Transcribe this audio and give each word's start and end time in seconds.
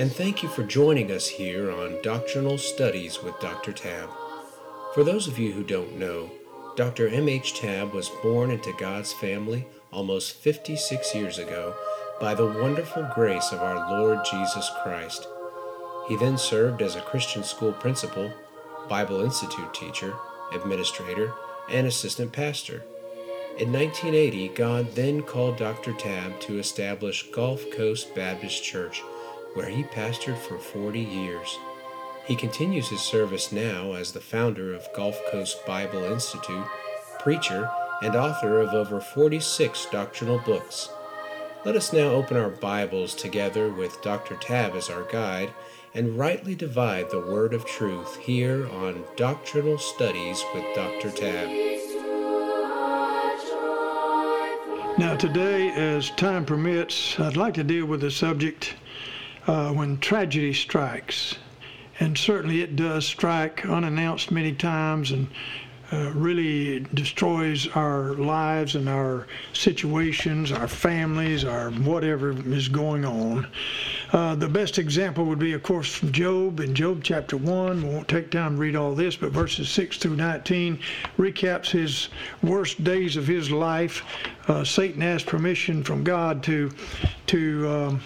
and 0.00 0.10
thank 0.10 0.42
you 0.42 0.48
for 0.48 0.62
joining 0.62 1.12
us 1.12 1.28
here 1.28 1.70
on 1.70 2.00
Doctrinal 2.02 2.56
Studies 2.56 3.22
with 3.22 3.38
Dr. 3.38 3.70
Tabb. 3.70 4.08
For 4.94 5.04
those 5.04 5.28
of 5.28 5.38
you 5.38 5.52
who 5.52 5.62
don't 5.62 5.98
know, 5.98 6.30
Dr. 6.74 7.06
M.H. 7.08 7.60
Tabb 7.60 7.92
was 7.92 8.08
born 8.22 8.50
into 8.50 8.72
God's 8.78 9.12
family 9.12 9.66
almost 9.92 10.36
56 10.36 11.14
years 11.14 11.36
ago 11.36 11.74
by 12.18 12.34
the 12.34 12.46
wonderful 12.46 13.10
grace 13.14 13.52
of 13.52 13.60
our 13.60 13.90
Lord 13.90 14.20
Jesus 14.24 14.70
Christ. 14.82 15.28
He 16.08 16.16
then 16.16 16.38
served 16.38 16.80
as 16.80 16.96
a 16.96 17.02
Christian 17.02 17.44
school 17.44 17.74
principal, 17.74 18.32
Bible 18.88 19.20
Institute 19.20 19.74
teacher, 19.74 20.14
administrator, 20.54 21.34
and 21.68 21.86
assistant 21.86 22.32
pastor. 22.32 22.82
In 23.58 23.70
1980, 23.70 24.48
God 24.54 24.94
then 24.94 25.20
called 25.20 25.58
Dr. 25.58 25.92
Tabb 25.92 26.40
to 26.40 26.58
establish 26.58 27.30
Gulf 27.32 27.70
Coast 27.70 28.14
Baptist 28.14 28.64
Church, 28.64 29.02
where 29.54 29.68
he 29.68 29.82
pastored 29.82 30.38
for 30.38 30.58
40 30.58 31.00
years. 31.00 31.58
He 32.24 32.36
continues 32.36 32.88
his 32.88 33.00
service 33.00 33.50
now 33.50 33.92
as 33.92 34.12
the 34.12 34.20
founder 34.20 34.74
of 34.74 34.88
Gulf 34.94 35.18
Coast 35.30 35.66
Bible 35.66 36.04
Institute, 36.04 36.66
preacher, 37.18 37.70
and 38.02 38.14
author 38.14 38.60
of 38.60 38.72
over 38.72 39.00
46 39.00 39.86
doctrinal 39.90 40.38
books. 40.38 40.88
Let 41.64 41.76
us 41.76 41.92
now 41.92 42.08
open 42.08 42.36
our 42.36 42.48
Bibles 42.48 43.14
together 43.14 43.68
with 43.68 44.00
Dr. 44.02 44.36
Tabb 44.36 44.74
as 44.74 44.88
our 44.88 45.02
guide 45.04 45.52
and 45.92 46.16
rightly 46.16 46.54
divide 46.54 47.10
the 47.10 47.20
word 47.20 47.52
of 47.52 47.66
truth 47.66 48.16
here 48.16 48.68
on 48.68 49.04
Doctrinal 49.16 49.76
Studies 49.76 50.42
with 50.54 50.64
Dr. 50.74 51.10
Tabb. 51.10 51.48
Now, 54.98 55.16
today, 55.16 55.70
as 55.70 56.10
time 56.10 56.44
permits, 56.44 57.18
I'd 57.18 57.36
like 57.36 57.54
to 57.54 57.64
deal 57.64 57.86
with 57.86 58.02
the 58.02 58.10
subject 58.10 58.74
uh, 59.46 59.72
when 59.72 59.98
tragedy 59.98 60.52
strikes. 60.52 61.36
And 61.98 62.16
certainly 62.16 62.62
it 62.62 62.76
does 62.76 63.06
strike 63.06 63.66
unannounced 63.66 64.30
many 64.30 64.52
times 64.52 65.10
and 65.10 65.28
uh, 65.92 66.10
really 66.14 66.80
destroys 66.94 67.66
our 67.74 68.14
lives 68.14 68.76
and 68.76 68.88
our 68.88 69.26
situations, 69.52 70.52
our 70.52 70.68
families, 70.68 71.44
our 71.44 71.70
whatever 71.70 72.30
is 72.52 72.68
going 72.68 73.04
on. 73.04 73.46
Uh, 74.12 74.36
the 74.36 74.48
best 74.48 74.78
example 74.78 75.24
would 75.24 75.40
be, 75.40 75.52
of 75.52 75.64
course, 75.64 75.92
from 75.92 76.12
Job 76.12 76.60
in 76.60 76.74
Job 76.74 77.02
chapter 77.02 77.36
1. 77.36 77.82
We 77.82 77.88
won't 77.88 78.06
take 78.06 78.30
time 78.30 78.54
to 78.54 78.60
read 78.60 78.76
all 78.76 78.94
this, 78.94 79.16
but 79.16 79.32
verses 79.32 79.68
6 79.68 79.98
through 79.98 80.16
19 80.16 80.78
recaps 81.18 81.70
his 81.70 82.08
worst 82.42 82.82
days 82.84 83.16
of 83.16 83.26
his 83.26 83.50
life. 83.50 84.04
Uh, 84.46 84.62
Satan 84.62 85.02
asked 85.02 85.26
permission 85.26 85.82
from 85.82 86.04
God 86.04 86.42
to, 86.44 86.70
to 87.26 87.68
um, 87.68 88.00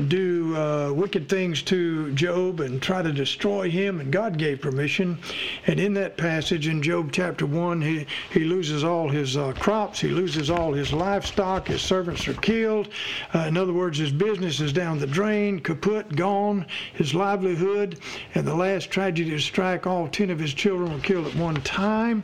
do 0.00 0.56
uh, 0.56 0.92
wicked 0.92 1.28
things 1.28 1.62
to 1.62 2.12
Job 2.12 2.60
and 2.60 2.80
try 2.80 3.02
to 3.02 3.12
destroy 3.12 3.70
him, 3.70 4.00
and 4.00 4.12
God 4.12 4.38
gave 4.38 4.60
permission. 4.60 5.18
And 5.66 5.80
in 5.80 5.94
that 5.94 6.16
passage 6.16 6.68
in 6.68 6.82
Job 6.82 7.10
chapter 7.12 7.46
1, 7.46 7.80
he, 7.80 8.06
he 8.30 8.44
loses 8.44 8.84
all 8.84 9.08
his 9.08 9.36
uh, 9.36 9.52
crops, 9.54 10.00
he 10.00 10.08
loses 10.08 10.50
all 10.50 10.72
his 10.72 10.92
livestock, 10.92 11.68
his 11.68 11.82
servants 11.82 12.28
are 12.28 12.34
killed. 12.34 12.88
Uh, 13.34 13.40
in 13.48 13.56
other 13.56 13.72
words, 13.72 13.98
his 13.98 14.12
business 14.12 14.60
is 14.60 14.72
down 14.72 14.98
the 14.98 15.06
drain, 15.06 15.60
kaput, 15.60 16.14
gone, 16.14 16.66
his 16.94 17.14
livelihood. 17.14 17.98
And 18.34 18.46
the 18.46 18.54
last 18.54 18.90
tragedy 18.90 19.30
to 19.30 19.38
strike, 19.38 19.86
all 19.86 20.08
10 20.08 20.30
of 20.30 20.38
his 20.38 20.54
children 20.54 20.92
were 20.92 21.00
killed 21.00 21.26
at 21.26 21.34
one 21.34 21.60
time. 21.62 22.22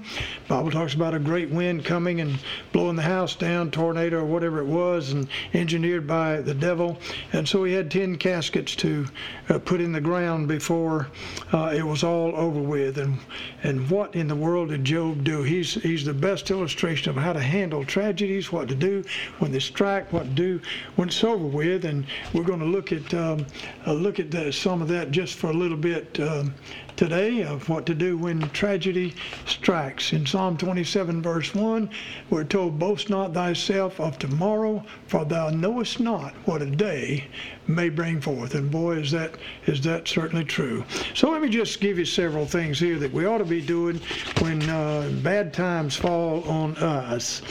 Bible 0.49 0.71
talks 0.71 0.95
about 0.95 1.15
a 1.15 1.19
great 1.19 1.51
wind 1.51 1.85
coming 1.85 2.21
and 2.21 2.39
blowing 2.73 2.97
the 2.97 3.03
house 3.03 3.37
down, 3.37 3.71
tornado 3.71 4.21
or 4.21 4.25
whatever 4.25 4.61
it 4.61 4.67
was, 4.67 5.13
and 5.13 5.29
engineered 5.53 6.07
by 6.07 6.41
the 6.41 6.55
devil. 6.55 6.99
And 7.33 7.49
so 7.49 7.64
we 7.65 7.73
had 7.73 7.91
10 7.91 8.17
caskets 8.17 8.77
to 8.77 9.07
uh, 9.49 9.59
put 9.59 9.81
in 9.81 9.91
the 9.91 10.01
ground 10.01 10.47
before 10.47 11.09
uh, 11.55 11.73
it 11.75 11.83
was 11.83 12.05
all 12.05 12.37
over 12.37 12.61
with. 12.61 12.99
And, 12.99 13.19
and 13.63 13.89
what 13.89 14.15
in 14.15 14.29
the 14.29 14.37
world 14.37 14.69
did 14.69 14.85
Job 14.85 15.25
do? 15.25 15.43
He's, 15.43 15.73
he's 15.73 16.05
the 16.05 16.13
best 16.13 16.51
illustration 16.51 17.09
of 17.09 17.17
how 17.17 17.33
to 17.33 17.41
handle 17.41 17.83
tragedies, 17.83 18.53
what 18.53 18.69
to 18.69 18.75
do 18.75 19.03
when 19.39 19.51
they 19.51 19.61
strike, 19.61 20.13
what 20.13 20.25
to 20.25 20.31
do 20.31 20.61
when 20.97 21.09
it's 21.09 21.25
over 21.25 21.47
with. 21.47 21.87
And 21.87 22.05
we're 22.35 22.45
going 22.45 22.61
to 22.61 22.67
look 22.67 22.93
at, 22.93 23.15
um, 23.15 23.47
uh, 23.87 23.95
look 23.95 24.21
at 24.21 24.31
the, 24.31 24.53
some 24.53 24.83
of 24.83 24.89
that 24.89 25.11
just 25.11 25.37
for 25.37 25.49
a 25.49 25.55
little 25.55 25.79
bit 25.79 26.21
um, 26.21 26.55
today 26.97 27.43
of 27.43 27.69
what 27.69 27.87
to 27.87 27.95
do 27.95 28.17
when 28.17 28.49
tragedy 28.51 29.15
strikes. 29.47 30.13
In 30.13 30.27
Psalm 30.27 30.57
27, 30.57 31.23
verse 31.23 31.55
1, 31.55 31.91
we're 32.31 32.45
told, 32.45 32.79
Boast 32.79 33.11
not 33.11 33.35
thyself 33.35 33.99
of 34.01 34.19
tomorrow, 34.19 34.85
for 35.07 35.25
thou 35.25 35.51
knowest 35.51 36.01
not 36.01 36.35
what 36.45 36.63
a 36.63 36.67
day 36.67 37.25
may 37.67 37.89
bring 37.89 38.21
forth. 38.21 38.55
And 38.55 38.71
boy, 38.71 38.99
is 38.99 39.11
that 39.13 39.35
is 39.67 39.81
that 39.83 40.07
certainly 40.07 40.45
true. 40.45 40.85
So 41.15 41.31
let 41.31 41.43
me 41.43 41.49
just 41.49 41.81
give 41.81 41.99
you 41.99 42.05
several 42.05 42.47
things 42.47 42.79
here 42.79 42.99
that 42.99 43.13
we 43.13 43.25
ought 43.25 43.39
to 43.39 43.45
be 43.45 43.61
doing 43.61 44.01
when 44.41 44.63
uh, 44.69 45.11
bad 45.23 45.53
times 45.53 45.97
fall 45.97 46.43
on 46.45 46.77
us. 46.77 47.43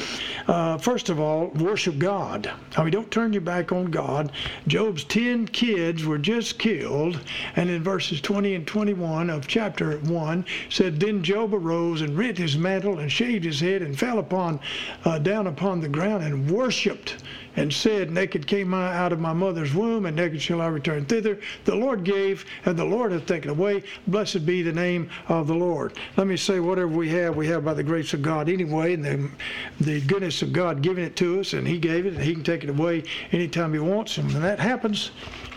Uh, 0.47 0.77
first 0.77 1.09
of 1.09 1.19
all, 1.19 1.47
worship 1.55 1.97
God. 1.97 2.51
I 2.77 2.83
mean, 2.83 2.91
don't 2.91 3.09
turn 3.09 3.33
your 3.33 3.41
back 3.41 3.71
on 3.71 3.85
God. 3.85 4.31
Job's 4.67 5.03
10 5.05 5.47
kids 5.47 6.05
were 6.05 6.17
just 6.17 6.59
killed, 6.59 7.19
and 7.55 7.69
in 7.69 7.83
verses 7.83 8.19
20 8.21 8.55
and 8.55 8.67
21 8.67 9.29
of 9.29 9.42
chapter 9.47 9.97
1 9.99 10.45
said, 10.69 10.99
Then 10.99 11.23
Job 11.23 11.53
arose 11.53 12.01
and 12.01 12.17
rent 12.17 12.37
his 12.37 12.57
mantle 12.57 12.99
and 12.99 13.11
shaved 13.11 13.45
his 13.45 13.59
head 13.59 13.81
and 13.81 13.97
fell 13.97 14.19
upon 14.19 14.59
uh, 15.05 15.19
down 15.19 15.47
upon 15.47 15.81
the 15.81 15.89
ground 15.89 16.23
and 16.23 16.49
worshipped 16.49 17.17
and 17.55 17.71
said, 17.71 18.11
Naked 18.11 18.47
came 18.47 18.73
I 18.73 18.95
out 18.95 19.13
of 19.13 19.19
my 19.19 19.33
mother's 19.33 19.73
womb, 19.73 20.05
and 20.05 20.15
naked 20.15 20.41
shall 20.41 20.61
I 20.61 20.67
return 20.67 21.05
thither. 21.05 21.39
The 21.65 21.75
Lord 21.75 22.03
gave, 22.03 22.45
and 22.65 22.77
the 22.77 22.85
Lord 22.85 23.11
hath 23.11 23.25
taken 23.25 23.51
away. 23.51 23.83
Blessed 24.07 24.45
be 24.45 24.63
the 24.63 24.73
name 24.73 25.09
of 25.27 25.47
the 25.47 25.53
Lord. 25.53 25.93
Let 26.17 26.27
me 26.27 26.37
say, 26.37 26.59
whatever 26.59 26.87
we 26.87 27.09
have, 27.09 27.35
we 27.35 27.47
have 27.47 27.63
by 27.63 27.73
the 27.73 27.83
grace 27.83 28.13
of 28.13 28.21
God 28.21 28.49
anyway, 28.49 28.93
and 28.93 29.05
the, 29.05 29.29
the 29.81 30.01
goodness 30.01 30.41
of 30.41 30.53
God 30.53 30.81
giving 30.81 31.03
it 31.03 31.15
to 31.17 31.39
us, 31.39 31.53
and 31.53 31.67
He 31.67 31.77
gave 31.77 32.05
it, 32.05 32.13
and 32.13 32.23
He 32.23 32.33
can 32.33 32.43
take 32.43 32.63
it 32.63 32.69
away 32.69 33.03
anytime 33.31 33.73
He 33.73 33.79
wants. 33.79 34.17
And 34.17 34.33
when 34.33 34.41
that 34.41 34.59
happens, 34.59 35.11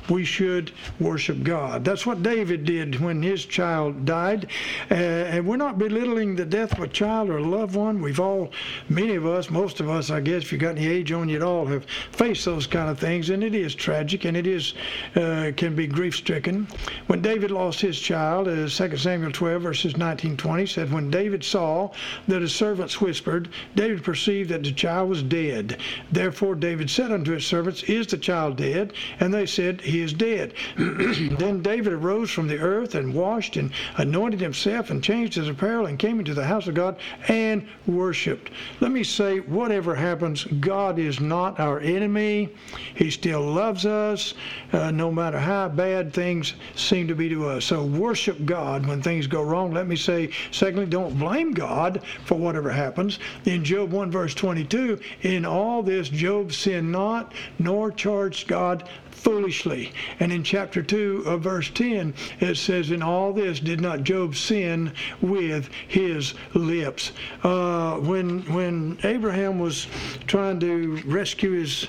we 0.08 0.24
should 0.24 0.70
worship 1.00 1.42
God. 1.42 1.84
That's 1.84 2.06
what 2.06 2.22
David 2.22 2.64
did 2.64 3.00
when 3.00 3.22
his 3.22 3.44
child 3.44 3.65
died. 4.04 4.46
Uh, 4.90 4.94
and 4.94 5.46
we're 5.46 5.56
not 5.56 5.78
belittling 5.78 6.36
the 6.36 6.44
death 6.44 6.72
of 6.72 6.80
a 6.80 6.88
child 6.88 7.30
or 7.30 7.38
a 7.38 7.42
loved 7.42 7.74
one. 7.74 8.00
We've 8.00 8.20
all, 8.20 8.52
many 8.88 9.14
of 9.14 9.26
us, 9.26 9.50
most 9.50 9.80
of 9.80 9.88
us, 9.88 10.10
I 10.10 10.20
guess, 10.20 10.42
if 10.42 10.52
you've 10.52 10.60
got 10.60 10.76
any 10.76 10.86
age 10.86 11.12
on 11.12 11.28
you 11.28 11.36
at 11.36 11.42
all, 11.42 11.66
have 11.66 11.86
faced 12.12 12.44
those 12.44 12.66
kind 12.66 12.90
of 12.90 12.98
things. 12.98 13.30
And 13.30 13.42
it 13.42 13.54
is 13.54 13.74
tragic 13.74 14.24
and 14.24 14.36
it 14.36 14.46
is 14.46 14.74
uh, 15.14 15.52
can 15.56 15.74
be 15.74 15.86
grief 15.86 16.16
stricken. 16.16 16.66
When 17.06 17.22
David 17.22 17.50
lost 17.50 17.80
his 17.80 17.98
child, 17.98 18.48
uh, 18.48 18.68
2 18.68 18.96
Samuel 18.96 19.32
12, 19.32 19.62
verses 19.62 19.96
19 19.96 20.36
20 20.36 20.66
said, 20.66 20.92
When 20.92 21.10
David 21.10 21.42
saw 21.42 21.90
that 22.28 22.42
his 22.42 22.54
servants 22.54 23.00
whispered, 23.00 23.48
David 23.74 24.04
perceived 24.04 24.50
that 24.50 24.62
the 24.62 24.72
child 24.72 25.08
was 25.08 25.22
dead. 25.22 25.78
Therefore 26.12 26.54
David 26.54 26.90
said 26.90 27.12
unto 27.12 27.32
his 27.32 27.46
servants, 27.46 27.82
Is 27.84 28.06
the 28.06 28.18
child 28.18 28.56
dead? 28.56 28.92
And 29.20 29.32
they 29.32 29.46
said, 29.46 29.80
he 29.80 30.00
is 30.00 30.12
dead. 30.12 30.54
then 30.76 31.62
David 31.62 31.92
arose 31.92 32.30
from 32.30 32.48
the 32.48 32.58
earth 32.58 32.94
and 32.94 33.14
washed 33.14 33.55
and 33.56 33.70
anointed 33.96 34.40
himself 34.40 34.90
and 34.90 35.02
changed 35.02 35.34
his 35.34 35.48
apparel 35.48 35.86
and 35.86 35.98
came 35.98 36.18
into 36.18 36.34
the 36.34 36.44
house 36.44 36.66
of 36.66 36.74
God 36.74 36.96
and 37.28 37.66
worshiped. 37.86 38.50
Let 38.80 38.90
me 38.90 39.04
say, 39.04 39.40
whatever 39.40 39.94
happens, 39.94 40.44
God 40.44 40.98
is 40.98 41.20
not 41.20 41.58
our 41.60 41.80
enemy. 41.80 42.50
He 42.94 43.10
still 43.10 43.42
loves 43.42 43.86
us, 43.86 44.34
uh, 44.72 44.90
no 44.90 45.10
matter 45.10 45.38
how 45.38 45.68
bad 45.68 46.12
things 46.12 46.54
seem 46.74 47.08
to 47.08 47.14
be 47.14 47.28
to 47.28 47.48
us. 47.48 47.64
So 47.64 47.84
worship 47.84 48.44
God 48.44 48.86
when 48.86 49.02
things 49.02 49.26
go 49.26 49.42
wrong. 49.42 49.72
Let 49.72 49.86
me 49.86 49.96
say, 49.96 50.30
secondly, 50.50 50.86
don't 50.86 51.18
blame 51.18 51.52
God 51.52 52.02
for 52.24 52.36
whatever 52.36 52.70
happens. 52.70 53.18
In 53.44 53.64
Job 53.64 53.92
1, 53.92 54.10
verse 54.10 54.34
22, 54.34 54.98
in 55.22 55.44
all 55.44 55.82
this, 55.82 56.08
Job 56.08 56.52
sinned 56.52 56.90
not, 56.90 57.32
nor 57.58 57.90
charged 57.90 58.48
God 58.48 58.88
foolishly. 59.16 59.92
And 60.20 60.32
in 60.32 60.42
chapter 60.42 60.82
2 60.82 61.24
of 61.26 61.40
verse 61.40 61.70
10, 61.70 62.14
it 62.40 62.56
says, 62.56 62.90
In 62.90 63.02
all 63.02 63.32
this 63.32 63.58
did 63.58 63.80
not 63.80 64.04
Job 64.04 64.36
sin 64.36 64.92
with 65.20 65.68
his 65.88 66.34
lips. 66.54 67.12
Uh, 67.42 67.96
when, 67.96 68.40
when 68.52 68.98
Abraham 69.02 69.58
was 69.58 69.86
trying 70.26 70.60
to 70.60 71.00
rescue 71.06 71.52
his 71.52 71.88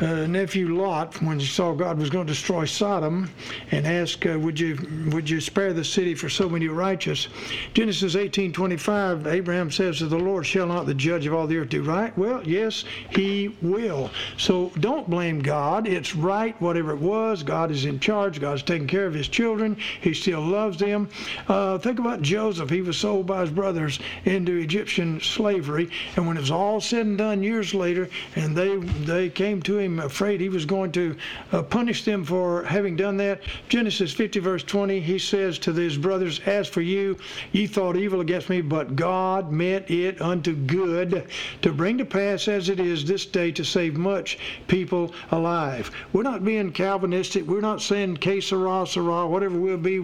uh, 0.00 0.26
nephew 0.26 0.74
Lot, 0.80 1.20
when 1.20 1.38
he 1.38 1.46
saw 1.46 1.72
God 1.72 1.98
was 1.98 2.10
going 2.10 2.26
to 2.26 2.32
destroy 2.32 2.64
Sodom, 2.64 3.30
and 3.70 3.86
asked, 3.86 4.24
uh, 4.26 4.38
"Would 4.38 4.58
you 4.58 4.78
would 5.12 5.28
you 5.28 5.40
spare 5.40 5.72
the 5.72 5.84
city 5.84 6.14
for 6.14 6.28
so 6.28 6.48
many 6.48 6.68
righteous?" 6.68 7.28
Genesis 7.74 8.14
18:25, 8.14 9.26
Abraham 9.26 9.70
says 9.70 9.98
to 9.98 10.06
the 10.06 10.18
Lord, 10.18 10.46
"Shall 10.46 10.66
not 10.66 10.86
the 10.86 10.94
judge 10.94 11.26
of 11.26 11.34
all 11.34 11.46
the 11.46 11.58
earth 11.58 11.68
do 11.68 11.82
right?" 11.82 12.16
Well, 12.16 12.42
yes, 12.44 12.84
He 13.10 13.54
will. 13.60 14.10
So 14.38 14.72
don't 14.80 15.08
blame 15.08 15.40
God. 15.40 15.86
It's 15.86 16.16
right, 16.16 16.59
whatever 16.60 16.92
it 16.92 17.00
was. 17.00 17.42
God 17.42 17.70
is 17.70 17.84
in 17.84 18.00
charge. 18.00 18.40
God's 18.40 18.62
taking 18.62 18.86
care 18.86 19.06
of 19.06 19.14
His 19.14 19.28
children. 19.28 19.76
He 20.00 20.14
still 20.14 20.42
loves 20.42 20.78
them. 20.78 21.08
Uh, 21.48 21.78
think 21.78 21.98
about 21.98 22.22
Joseph. 22.22 22.70
He 22.70 22.82
was 22.82 22.96
sold 22.96 23.26
by 23.26 23.40
his 23.40 23.50
brothers 23.50 23.98
into 24.24 24.56
Egyptian 24.56 25.20
slavery, 25.20 25.90
and 26.16 26.26
when 26.26 26.36
it 26.36 26.40
was 26.40 26.50
all 26.50 26.80
said 26.80 27.06
and 27.06 27.18
done 27.18 27.42
years 27.42 27.74
later, 27.74 28.08
and 28.36 28.56
they 28.56 28.76
they 28.76 29.28
came 29.28 29.62
to 29.62 29.78
him 29.78 29.98
afraid 29.98 30.40
he 30.40 30.48
was 30.48 30.64
going 30.64 30.92
to 30.92 31.16
uh, 31.52 31.62
punish 31.62 32.04
them 32.04 32.24
for 32.24 32.64
having 32.64 32.96
done 32.96 33.16
that. 33.16 33.40
Genesis 33.68 34.12
50, 34.12 34.40
verse 34.40 34.62
20, 34.62 35.00
he 35.00 35.18
says 35.18 35.58
to 35.58 35.72
his 35.72 35.96
brothers, 35.96 36.40
As 36.46 36.68
for 36.68 36.80
you, 36.80 37.16
ye 37.52 37.66
thought 37.66 37.96
evil 37.96 38.20
against 38.20 38.50
me, 38.50 38.60
but 38.60 38.96
God 38.96 39.50
meant 39.50 39.90
it 39.90 40.20
unto 40.20 40.54
good 40.54 41.26
to 41.62 41.72
bring 41.72 41.98
to 41.98 42.04
pass 42.04 42.48
as 42.48 42.68
it 42.68 42.80
is 42.80 43.04
this 43.04 43.26
day 43.26 43.50
to 43.52 43.64
save 43.64 43.96
much 43.96 44.38
people 44.68 45.12
alive. 45.30 45.90
We're 46.12 46.22
not 46.22 46.44
being 46.50 46.72
Calvinistic. 46.72 47.46
We're 47.46 47.60
not 47.60 47.80
saying 47.80 48.16
que 48.16 48.40
sera, 48.40 48.84
sera, 48.84 49.24
whatever 49.24 49.56
we'll 49.56 49.76
be, 49.76 50.00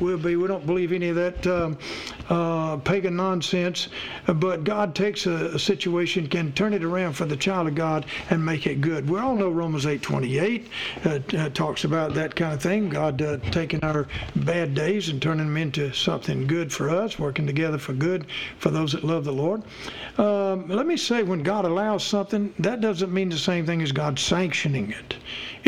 we'll 0.00 0.16
be. 0.16 0.36
We 0.36 0.46
don't 0.46 0.64
believe 0.64 0.92
any 0.92 1.08
of 1.08 1.16
that 1.16 1.44
um, 1.48 1.76
uh, 2.28 2.76
pagan 2.76 3.16
nonsense. 3.16 3.88
But 4.26 4.62
God 4.62 4.94
takes 4.94 5.26
a, 5.26 5.56
a 5.56 5.58
situation, 5.58 6.28
can 6.28 6.52
turn 6.52 6.72
it 6.72 6.84
around 6.84 7.14
for 7.14 7.24
the 7.24 7.36
child 7.36 7.66
of 7.66 7.74
God 7.74 8.06
and 8.30 8.44
make 8.44 8.68
it 8.68 8.80
good. 8.80 9.10
We 9.10 9.18
all 9.18 9.34
know 9.34 9.50
Romans 9.50 9.86
8:28 9.86 10.68
uh, 11.04 11.36
uh, 11.36 11.48
talks 11.48 11.82
about 11.82 12.14
that 12.14 12.36
kind 12.36 12.54
of 12.54 12.62
thing. 12.62 12.90
God 12.90 13.20
uh, 13.20 13.38
taking 13.50 13.82
our 13.82 14.06
bad 14.36 14.74
days 14.74 15.08
and 15.08 15.20
turning 15.20 15.46
them 15.46 15.56
into 15.56 15.92
something 15.92 16.46
good 16.46 16.72
for 16.72 16.90
us, 16.90 17.18
working 17.18 17.44
together 17.44 17.78
for 17.78 17.92
good 17.92 18.26
for 18.58 18.70
those 18.70 18.92
that 18.92 19.02
love 19.02 19.24
the 19.24 19.32
Lord. 19.32 19.62
Um, 20.16 20.68
let 20.68 20.86
me 20.86 20.96
say, 20.96 21.24
when 21.24 21.42
God 21.42 21.64
allows 21.64 22.04
something, 22.04 22.54
that 22.60 22.80
doesn't 22.80 23.12
mean 23.12 23.30
the 23.30 23.38
same 23.38 23.66
thing 23.66 23.82
as 23.82 23.90
God 23.90 24.16
sanctioning 24.16 24.92
it. 24.92 25.16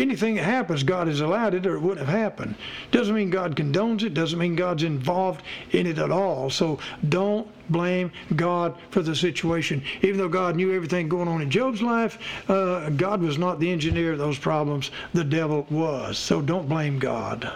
Anything 0.01 0.37
that 0.37 0.45
happens, 0.45 0.83
God 0.83 1.09
has 1.09 1.21
allowed 1.21 1.53
it, 1.53 1.67
or 1.67 1.77
it 1.77 1.81
wouldn't 1.81 2.07
have 2.07 2.19
happened. 2.19 2.55
Doesn't 2.91 3.15
mean 3.15 3.29
God 3.29 3.55
condones 3.55 4.03
it. 4.03 4.15
Doesn't 4.15 4.39
mean 4.39 4.57
God's 4.57 4.83
involved 4.83 5.43
in 5.73 5.87
it 5.87 5.99
at 5.99 6.11
all. 6.11 6.49
So 6.49 6.79
don't 7.07 7.47
blame 7.71 8.13
God 8.37 8.77
for 8.91 9.03
the 9.03 9.15
situation. 9.15 9.83
Even 10.03 10.19
though 10.19 10.29
God 10.29 10.57
knew 10.57 10.75
everything 10.75 11.09
going 11.09 11.29
on 11.29 11.43
in 11.43 11.51
Job's 11.51 11.83
life, 11.83 12.19
uh, 12.51 12.91
God 12.91 13.23
was 13.23 13.39
not 13.39 13.61
the 13.61 13.71
engineer 13.71 14.13
of 14.13 14.19
those 14.19 14.39
problems. 14.39 14.91
The 15.15 15.25
devil 15.25 15.67
was. 15.71 16.19
So 16.19 16.43
don't 16.43 16.69
blame 16.69 16.99
God. 16.99 17.51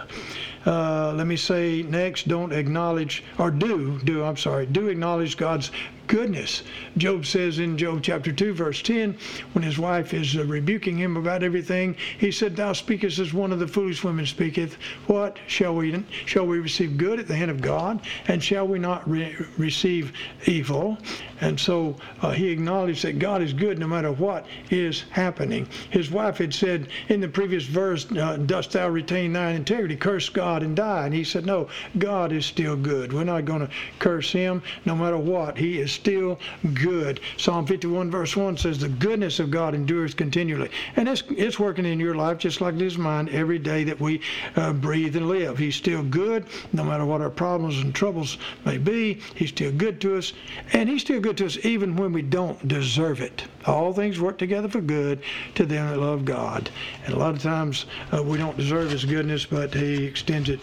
Uh, 0.65 1.13
let 1.13 1.27
me 1.27 1.37
say 1.37 1.83
next, 1.83 2.27
don't 2.27 2.51
acknowledge, 2.51 3.23
or 3.37 3.51
do, 3.51 3.99
do, 4.03 4.23
I'm 4.23 4.37
sorry, 4.37 4.65
do 4.65 4.87
acknowledge 4.87 5.37
God's 5.37 5.69
goodness. 6.07 6.63
Job 6.97 7.25
says 7.25 7.59
in 7.59 7.77
Job 7.77 8.01
chapter 8.01 8.31
2, 8.31 8.53
verse 8.53 8.81
10, 8.81 9.17
when 9.53 9.63
his 9.63 9.77
wife 9.77 10.13
is 10.13 10.35
uh, 10.35 10.43
rebuking 10.45 10.97
him 10.97 11.17
about 11.17 11.43
everything, 11.43 11.95
he 12.17 12.31
said, 12.31 12.55
Thou 12.55 12.73
speakest 12.73 13.19
as 13.19 13.33
one 13.33 13.51
of 13.51 13.59
the 13.59 13.67
foolish 13.67 14.03
women 14.03 14.25
speaketh. 14.25 14.77
What 15.07 15.37
shall 15.47 15.75
we 15.75 16.03
shall 16.25 16.47
we 16.47 16.59
receive 16.59 16.97
good 16.97 17.19
at 17.19 17.27
the 17.27 17.35
hand 17.35 17.51
of 17.51 17.61
God, 17.61 18.01
and 18.27 18.43
shall 18.43 18.67
we 18.67 18.79
not 18.79 19.07
re- 19.09 19.35
receive 19.57 20.04
evil? 20.45 20.97
And 21.41 21.59
so 21.59 21.95
uh, 22.21 22.31
he 22.31 22.49
acknowledged 22.49 23.03
that 23.03 23.19
God 23.19 23.41
is 23.41 23.51
good 23.51 23.77
no 23.77 23.87
matter 23.87 24.11
what 24.11 24.45
is 24.69 25.03
happening. 25.11 25.67
His 25.89 26.09
wife 26.09 26.37
had 26.37 26.53
said 26.53 26.87
in 27.09 27.19
the 27.19 27.27
previous 27.27 27.65
verse, 27.65 28.09
uh, 28.13 28.37
Dost 28.37 28.71
thou 28.71 28.89
retain 28.89 29.33
thine 29.33 29.55
integrity? 29.55 29.95
Curse 29.97 30.29
God 30.29 30.63
and 30.63 30.75
die. 30.75 31.05
And 31.05 31.13
he 31.13 31.23
said, 31.23 31.45
No, 31.45 31.67
God 31.97 32.31
is 32.31 32.45
still 32.45 32.77
good. 32.77 33.11
We're 33.11 33.25
not 33.25 33.45
going 33.45 33.61
to 33.61 33.69
curse 33.99 34.31
him 34.31 34.63
no 34.85 34.95
matter 34.95 35.17
what. 35.17 35.57
He 35.57 35.79
is 35.79 35.91
still 35.91 36.39
good. 36.73 37.19
Psalm 37.37 37.65
51, 37.65 38.09
verse 38.09 38.35
1 38.35 38.57
says, 38.57 38.79
The 38.79 38.89
goodness 38.89 39.39
of 39.39 39.51
God 39.51 39.75
endures 39.75 40.13
continually. 40.13 40.69
And 40.95 41.09
it's, 41.09 41.23
it's 41.29 41.59
working 41.59 41.85
in 41.85 41.99
your 41.99 42.15
life 42.15 42.37
just 42.37 42.61
like 42.61 42.75
it 42.75 42.81
is 42.81 42.97
mine 42.97 43.29
every 43.29 43.59
day 43.59 43.83
that 43.83 43.99
we 43.99 44.21
uh, 44.55 44.71
breathe 44.73 45.15
and 45.15 45.27
live. 45.27 45.57
He's 45.57 45.75
still 45.75 46.03
good 46.03 46.45
no 46.71 46.83
matter 46.83 47.05
what 47.05 47.21
our 47.21 47.29
problems 47.29 47.77
and 47.79 47.93
troubles 47.93 48.37
may 48.65 48.77
be. 48.77 49.19
He's 49.35 49.49
still 49.49 49.71
good 49.71 49.94
to 50.01 50.17
us. 50.17 50.33
And 50.73 50.89
He's 50.89 51.01
still 51.01 51.19
good 51.19 51.37
to 51.37 51.45
us 51.45 51.57
even 51.63 51.95
when 51.95 52.13
we 52.13 52.21
don't 52.21 52.67
deserve 52.67 53.21
it. 53.21 53.43
All 53.65 53.93
things 53.93 54.19
work 54.19 54.37
together 54.37 54.67
for 54.67 54.81
good 54.81 55.21
to 55.55 55.65
them 55.65 55.89
that 55.89 55.99
love 55.99 56.25
God. 56.25 56.69
And 57.05 57.13
a 57.13 57.19
lot 57.19 57.33
of 57.35 57.41
times 57.41 57.85
uh, 58.11 58.23
we 58.23 58.37
don't 58.37 58.57
deserve 58.57 58.91
His 58.91 59.05
goodness, 59.05 59.45
but 59.45 59.73
He 59.73 60.05
extends 60.05 60.49
it 60.49 60.61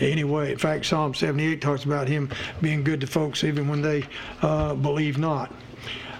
anyway. 0.00 0.52
In 0.52 0.58
fact, 0.58 0.86
Psalm 0.86 1.14
78 1.14 1.60
talks 1.60 1.84
about 1.84 2.08
him 2.08 2.30
being 2.60 2.84
good 2.84 3.00
to 3.00 3.06
folks 3.06 3.44
even 3.44 3.68
when 3.68 3.82
they 3.82 4.04
uh, 4.42 4.74
believe 4.74 5.18
not. 5.18 5.52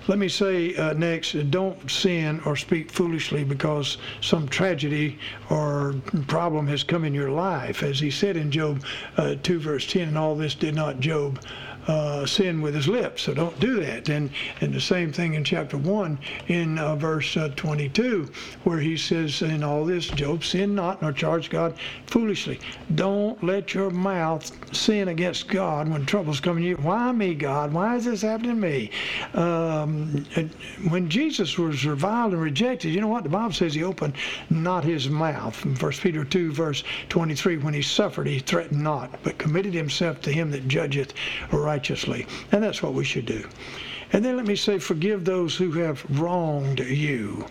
Let 0.08 0.20
me 0.20 0.28
say 0.28 0.74
uh, 0.76 0.92
next 0.92 1.50
don't 1.50 1.90
sin 1.90 2.40
or 2.46 2.54
speak 2.54 2.92
foolishly 2.92 3.42
because 3.42 3.98
some 4.20 4.46
tragedy 4.46 5.18
or 5.50 5.96
problem 6.28 6.68
has 6.68 6.84
come 6.84 7.04
in 7.04 7.12
your 7.12 7.30
life. 7.30 7.82
As 7.82 7.98
he 7.98 8.12
said 8.12 8.36
in 8.36 8.52
Job 8.52 8.84
uh, 9.16 9.34
2, 9.42 9.58
verse 9.58 9.84
10, 9.90 10.08
and 10.08 10.18
all 10.18 10.36
this 10.36 10.54
did 10.54 10.76
not 10.76 11.00
Job 11.00 11.40
uh, 11.86 12.26
sin 12.26 12.60
with 12.60 12.74
his 12.74 12.88
lips. 12.88 13.22
So 13.22 13.34
don't 13.34 13.58
do 13.60 13.80
that. 13.80 14.08
And, 14.08 14.30
and 14.60 14.72
the 14.72 14.80
same 14.80 15.12
thing 15.12 15.34
in 15.34 15.44
chapter 15.44 15.76
1 15.76 16.18
in 16.48 16.78
uh, 16.78 16.96
verse 16.96 17.36
uh, 17.36 17.50
22, 17.56 18.28
where 18.64 18.78
he 18.78 18.96
says, 18.96 19.42
In 19.42 19.62
all 19.62 19.84
this, 19.84 20.08
Job 20.08 20.44
sin 20.44 20.74
not 20.74 21.02
nor 21.02 21.12
charge 21.12 21.50
God 21.50 21.74
foolishly. 22.06 22.58
Don't 22.94 23.42
let 23.42 23.74
your 23.74 23.90
mouth 23.90 24.50
sin 24.74 25.08
against 25.08 25.48
God 25.48 25.88
when 25.88 26.04
trouble's 26.06 26.40
coming 26.40 26.64
to 26.64 26.68
you. 26.70 26.76
Why 26.76 27.12
me, 27.12 27.34
God? 27.34 27.72
Why 27.72 27.96
is 27.96 28.04
this 28.04 28.22
happening 28.22 28.50
to 28.50 28.56
me? 28.56 28.90
Um, 29.34 30.26
when 30.88 31.08
Jesus 31.08 31.58
was 31.58 31.84
reviled 31.84 32.32
and 32.32 32.42
rejected, 32.42 32.94
you 32.94 33.00
know 33.00 33.08
what? 33.08 33.22
The 33.22 33.28
Bible 33.28 33.52
says 33.52 33.74
he 33.74 33.82
opened 33.82 34.14
not 34.50 34.84
his 34.84 35.08
mouth. 35.08 35.64
In 35.64 35.76
1 35.76 35.92
Peter 35.92 36.24
2, 36.24 36.52
verse 36.52 36.82
23, 37.08 37.58
when 37.58 37.74
he 37.74 37.82
suffered, 37.82 38.26
he 38.26 38.38
threatened 38.38 38.82
not, 38.82 39.22
but 39.22 39.38
committed 39.38 39.74
himself 39.74 40.20
to 40.22 40.32
him 40.32 40.50
that 40.50 40.66
judgeth 40.68 41.12
right 41.52 41.75
righteously. 41.76 42.26
And 42.52 42.62
that's 42.62 42.82
what 42.82 42.94
we 42.94 43.04
should 43.04 43.26
do. 43.26 43.46
And 44.12 44.24
then 44.24 44.36
let 44.36 44.46
me 44.46 44.56
say, 44.56 44.78
forgive 44.78 45.26
those 45.26 45.54
who 45.54 45.72
have 45.72 46.02
wronged 46.18 46.80
you. 46.80 47.44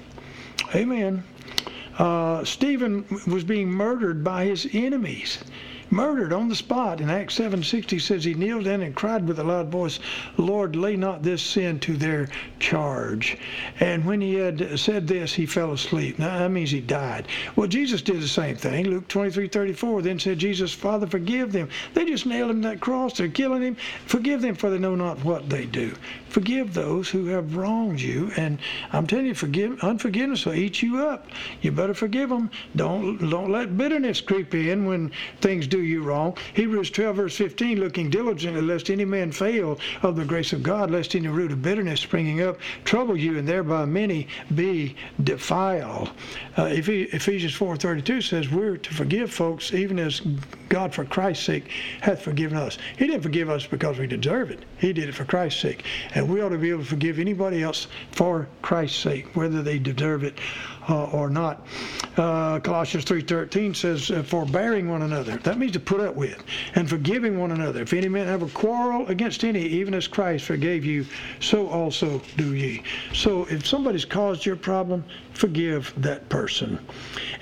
Amen. 0.74 1.24
Uh, 2.00 2.44
Stephen 2.44 3.06
was 3.28 3.44
being 3.44 3.70
murdered 3.70 4.24
by 4.24 4.46
his 4.46 4.68
enemies 4.74 5.44
murdered 5.96 6.34
on 6.34 6.50
the 6.50 6.56
spot. 6.56 7.00
In 7.00 7.10
Acts 7.10 7.36
7:60 7.40 8.00
says 8.00 8.26
he 8.26 8.34
kneeled 8.34 8.66
down 8.66 8.82
and 8.82 8.94
cried 8.94 9.26
with 9.26 9.40
a 9.40 9.44
loud 9.44 9.72
voice, 9.72 9.98
"Lord, 10.36 10.76
lay 10.76 10.98
not 10.98 11.24
this 11.24 11.42
sin 11.42 11.80
to 11.80 11.94
their 11.94 12.28
charge." 12.60 13.38
And 13.80 14.04
when 14.04 14.20
he 14.20 14.34
had 14.34 14.78
said 14.78 15.08
this, 15.08 15.34
he 15.34 15.46
fell 15.46 15.72
asleep. 15.72 16.20
Now 16.20 16.38
that 16.38 16.52
means 16.52 16.72
he 16.72 16.82
died. 16.82 17.28
Well, 17.56 17.70
Jesus 17.70 18.02
did 18.02 18.22
the 18.22 18.28
same 18.28 18.58
thing. 18.58 18.90
Luke 18.90 19.08
23:34 19.08 20.02
then 20.02 20.20
said 20.20 20.38
Jesus, 20.38 20.74
"Father, 20.74 21.08
forgive 21.08 21.54
them." 21.54 21.70
They 21.94 22.04
just 22.04 22.26
nailed 22.26 22.52
him 22.52 22.62
to 22.64 22.68
that 22.68 22.82
cross. 22.82 23.18
They're 23.18 23.30
killing 23.30 23.62
him. 23.62 23.78
Forgive 24.06 24.42
them, 24.42 24.56
for 24.56 24.70
they 24.70 24.78
know 24.78 24.96
not 24.96 25.24
what 25.24 25.50
they 25.50 25.66
do. 25.66 25.94
Forgive 26.36 26.74
those 26.74 27.10
who 27.10 27.28
have 27.28 27.56
wronged 27.56 28.02
you, 28.02 28.30
and 28.36 28.60
I'm 28.92 29.08
telling 29.08 29.28
you, 29.28 29.34
forgive 29.34 29.82
unforgiveness 29.82 30.46
will 30.46 30.56
eat 30.56 30.82
you 30.82 31.02
up. 31.02 31.28
You 31.62 31.72
better 31.72 31.94
forgive 31.94 32.28
them. 32.28 32.52
Don't 32.76 33.30
don't 33.30 33.54
let 33.54 33.78
bitterness 33.78 34.20
creep 34.20 34.54
in 34.54 34.86
when 34.86 35.14
things 35.40 35.66
do 35.66 35.82
you 35.82 36.04
wrong. 36.04 36.38
Hebrews 36.54 36.92
12 36.92 37.16
verse 37.16 37.38
15, 37.38 37.80
looking 37.80 38.10
diligently 38.10 38.62
lest 38.62 38.90
any 38.90 39.06
man 39.06 39.32
fail 39.32 39.80
of 40.02 40.18
the 40.18 40.26
grace 40.26 40.52
of 40.52 40.62
God, 40.62 40.92
lest 40.92 41.16
any 41.16 41.30
root 41.30 41.54
of 41.54 41.62
bitterness 41.62 42.02
springing 42.02 42.42
up 42.42 42.58
trouble 42.84 43.16
you, 43.16 43.38
and 43.38 43.48
thereby 43.48 43.86
many 43.86 44.28
be 44.56 44.94
defiled. 45.24 46.12
Uh, 46.58 46.66
Ephesians 46.66 47.54
4:32 47.56 48.22
says 48.22 48.52
we're 48.52 48.76
to 48.76 48.94
forgive 48.94 49.32
folks 49.32 49.74
even 49.74 50.00
as 50.00 50.22
God 50.68 50.94
for 50.94 51.06
Christ's 51.06 51.46
sake 51.46 51.70
hath 52.02 52.22
forgiven 52.22 52.58
us. 52.58 52.78
He 52.98 53.08
didn't 53.08 53.22
forgive 53.22 53.50
us 53.50 53.66
because 53.66 54.00
we 54.00 54.08
deserve 54.08 54.52
it. 54.52 54.66
He 54.78 54.92
did 54.92 55.08
it 55.08 55.16
for 55.16 55.24
Christ's 55.24 55.62
sake. 55.62 55.86
And 56.14 56.25
we 56.28 56.42
ought 56.42 56.50
to 56.50 56.58
be 56.58 56.70
able 56.70 56.82
to 56.82 56.86
forgive 56.86 57.20
anybody 57.20 57.64
else 57.64 57.88
for 58.12 58.48
Christ's 58.62 59.00
sake, 59.00 59.36
whether 59.36 59.62
they 59.62 59.80
deserve 59.80 60.24
it 60.24 60.36
uh, 60.90 61.06
or 61.06 61.30
not. 61.30 61.66
Uh, 62.18 62.60
Colossians 62.60 63.06
3.13 63.06 63.76
says, 63.76 64.12
uh, 64.12 64.24
forbearing 64.24 64.90
one 64.90 65.02
another. 65.02 65.38
That 65.38 65.58
means 65.58 65.74
to 65.74 65.80
put 65.80 66.00
up 66.00 66.16
with. 66.16 66.44
And 66.76 66.90
forgiving 66.90 67.38
one 67.38 67.52
another. 67.52 67.82
If 67.82 67.94
any 67.94 68.08
man 68.08 68.28
have 68.28 68.42
a 68.42 68.50
quarrel 68.50 69.06
against 69.08 69.44
any, 69.44 69.62
even 69.62 69.94
as 69.94 70.08
Christ 70.08 70.46
forgave 70.46 70.86
you, 70.86 71.06
so 71.40 71.68
also 71.68 72.22
do 72.38 72.54
ye. 72.56 72.84
So 73.14 73.46
if 73.46 73.66
somebody's 73.68 74.06
caused 74.06 74.46
your 74.46 74.56
problem, 74.56 75.04
forgive 75.34 75.94
that 75.98 76.28
person. 76.30 76.80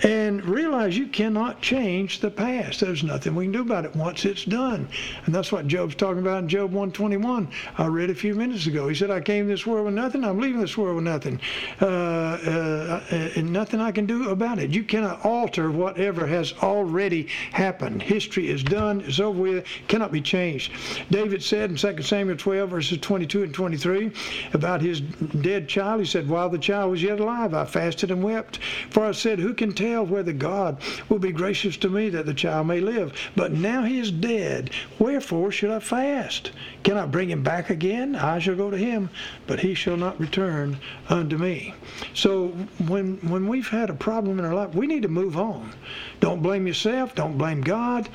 And 0.01 0.43
realize 0.43 0.97
you 0.97 1.07
cannot 1.07 1.61
change 1.61 2.19
the 2.19 2.31
past. 2.31 2.79
There's 2.79 3.03
nothing 3.03 3.35
we 3.35 3.45
can 3.45 3.51
do 3.51 3.61
about 3.61 3.85
it 3.85 3.95
once 3.95 4.25
it's 4.25 4.45
done. 4.45 4.87
And 5.25 5.33
that's 5.33 5.51
what 5.51 5.67
Job's 5.67 5.95
talking 5.95 6.19
about 6.19 6.39
in 6.39 6.49
Job 6.49 6.71
121. 6.71 7.47
I 7.77 7.85
read 7.85 8.09
a 8.09 8.15
few 8.15 8.35
minutes 8.35 8.65
ago. 8.65 8.87
He 8.87 8.95
said, 8.95 9.11
I 9.11 9.21
came 9.21 9.47
this 9.47 9.65
world 9.67 9.85
with 9.85 9.93
nothing. 9.93 10.23
I'm 10.23 10.39
leaving 10.39 10.61
this 10.61 10.77
world 10.77 10.95
with 10.95 11.05
nothing. 11.05 11.39
Uh, 11.81 11.85
uh, 11.85 13.01
and 13.35 13.51
nothing 13.51 13.79
I 13.79 13.91
can 13.91 14.05
do 14.05 14.29
about 14.29 14.59
it. 14.59 14.71
You 14.71 14.83
cannot 14.83 15.25
alter 15.25 15.71
whatever 15.71 16.27
has 16.27 16.53
already 16.61 17.27
happened. 17.51 18.01
History 18.01 18.49
is 18.49 18.63
done. 18.63 19.01
It's 19.01 19.19
over 19.19 19.41
with. 19.41 19.65
Cannot 19.87 20.11
be 20.11 20.21
changed. 20.21 20.71
David 21.09 21.43
said 21.43 21.69
in 21.69 21.75
2 21.75 22.01
Samuel 22.01 22.37
12, 22.37 22.69
verses 22.69 22.97
22 22.99 23.43
and 23.43 23.53
23, 23.53 24.11
about 24.53 24.81
his 24.81 25.01
dead 25.01 25.67
child, 25.67 25.99
he 26.01 26.05
said, 26.05 26.29
While 26.29 26.49
the 26.49 26.57
child 26.57 26.91
was 26.91 27.03
yet 27.03 27.19
alive, 27.19 27.53
I 27.53 27.65
fasted 27.65 28.11
and 28.11 28.23
wept. 28.23 28.59
For 28.89 29.05
I 29.05 29.11
said, 29.11 29.39
Who 29.39 29.53
can 29.53 29.73
tell 29.73 30.05
whether 30.05 30.33
God 30.33 30.81
will 31.09 31.19
be 31.19 31.31
gracious 31.31 31.77
to 31.77 31.89
me 31.89 32.09
that 32.09 32.25
the 32.25 32.33
child 32.33 32.67
may 32.67 32.79
live? 32.79 33.13
But 33.35 33.53
now 33.53 33.83
he 33.83 33.99
is 33.99 34.11
dead. 34.11 34.71
Wherefore 34.99 35.51
should 35.51 35.71
I 35.71 35.79
fast? 35.79 36.51
Can 36.83 36.97
I 36.97 37.05
bring 37.05 37.29
him 37.29 37.43
back 37.43 37.69
again? 37.69 38.15
I 38.15 38.39
shall 38.39 38.55
go 38.55 38.69
to 38.69 38.77
him, 38.77 39.09
but 39.47 39.59
he 39.59 39.73
shall 39.73 39.97
not 39.97 40.19
return 40.19 40.77
unto 41.09 41.37
me. 41.37 41.73
So 42.13 42.49
when 42.87 43.19
when 43.29 43.47
we've 43.47 43.67
had 43.67 43.89
a 43.89 43.93
problem 43.93 44.39
in 44.39 44.45
our 44.45 44.53
life, 44.53 44.73
we 44.75 44.87
need 44.87 45.03
to 45.03 45.07
move 45.07 45.37
on. 45.37 45.71
Don't 46.19 46.41
blame 46.41 46.67
yourself. 46.67 47.15
Don't 47.15 47.37
blame 47.37 47.61
God. 47.61 48.09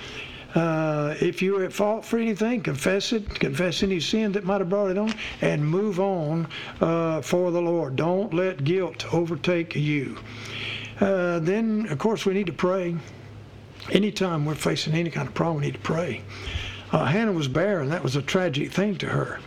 Uh, 0.54 1.14
if 1.20 1.42
you're 1.42 1.62
at 1.64 1.72
fault 1.72 2.04
for 2.04 2.18
anything, 2.18 2.62
confess 2.62 3.12
it. 3.12 3.28
Confess 3.38 3.82
any 3.82 4.00
sin 4.00 4.32
that 4.32 4.44
might 4.44 4.60
have 4.60 4.70
brought 4.70 4.90
it 4.90 4.98
on, 4.98 5.12
and 5.42 5.64
move 5.64 6.00
on 6.00 6.48
uh, 6.80 7.20
for 7.20 7.50
the 7.50 7.60
Lord. 7.60 7.96
Don't 7.96 8.32
let 8.32 8.64
guilt 8.64 9.12
overtake 9.12 9.76
you. 9.76 10.16
Uh, 11.00 11.38
then, 11.40 11.86
of 11.90 11.98
course, 11.98 12.24
we 12.24 12.34
need 12.34 12.46
to 12.46 12.52
pray. 12.52 12.96
Anytime 13.90 14.44
we're 14.44 14.54
facing 14.54 14.94
any 14.94 15.10
kind 15.10 15.28
of 15.28 15.34
problem, 15.34 15.60
we 15.60 15.66
need 15.66 15.74
to 15.74 15.80
pray. 15.80 16.22
Uh, 16.90 17.04
Hannah 17.04 17.32
was 17.32 17.48
barren. 17.48 17.90
That 17.90 18.02
was 18.02 18.16
a 18.16 18.22
tragic 18.22 18.72
thing 18.72 18.96
to 18.96 19.06
her. 19.06 19.40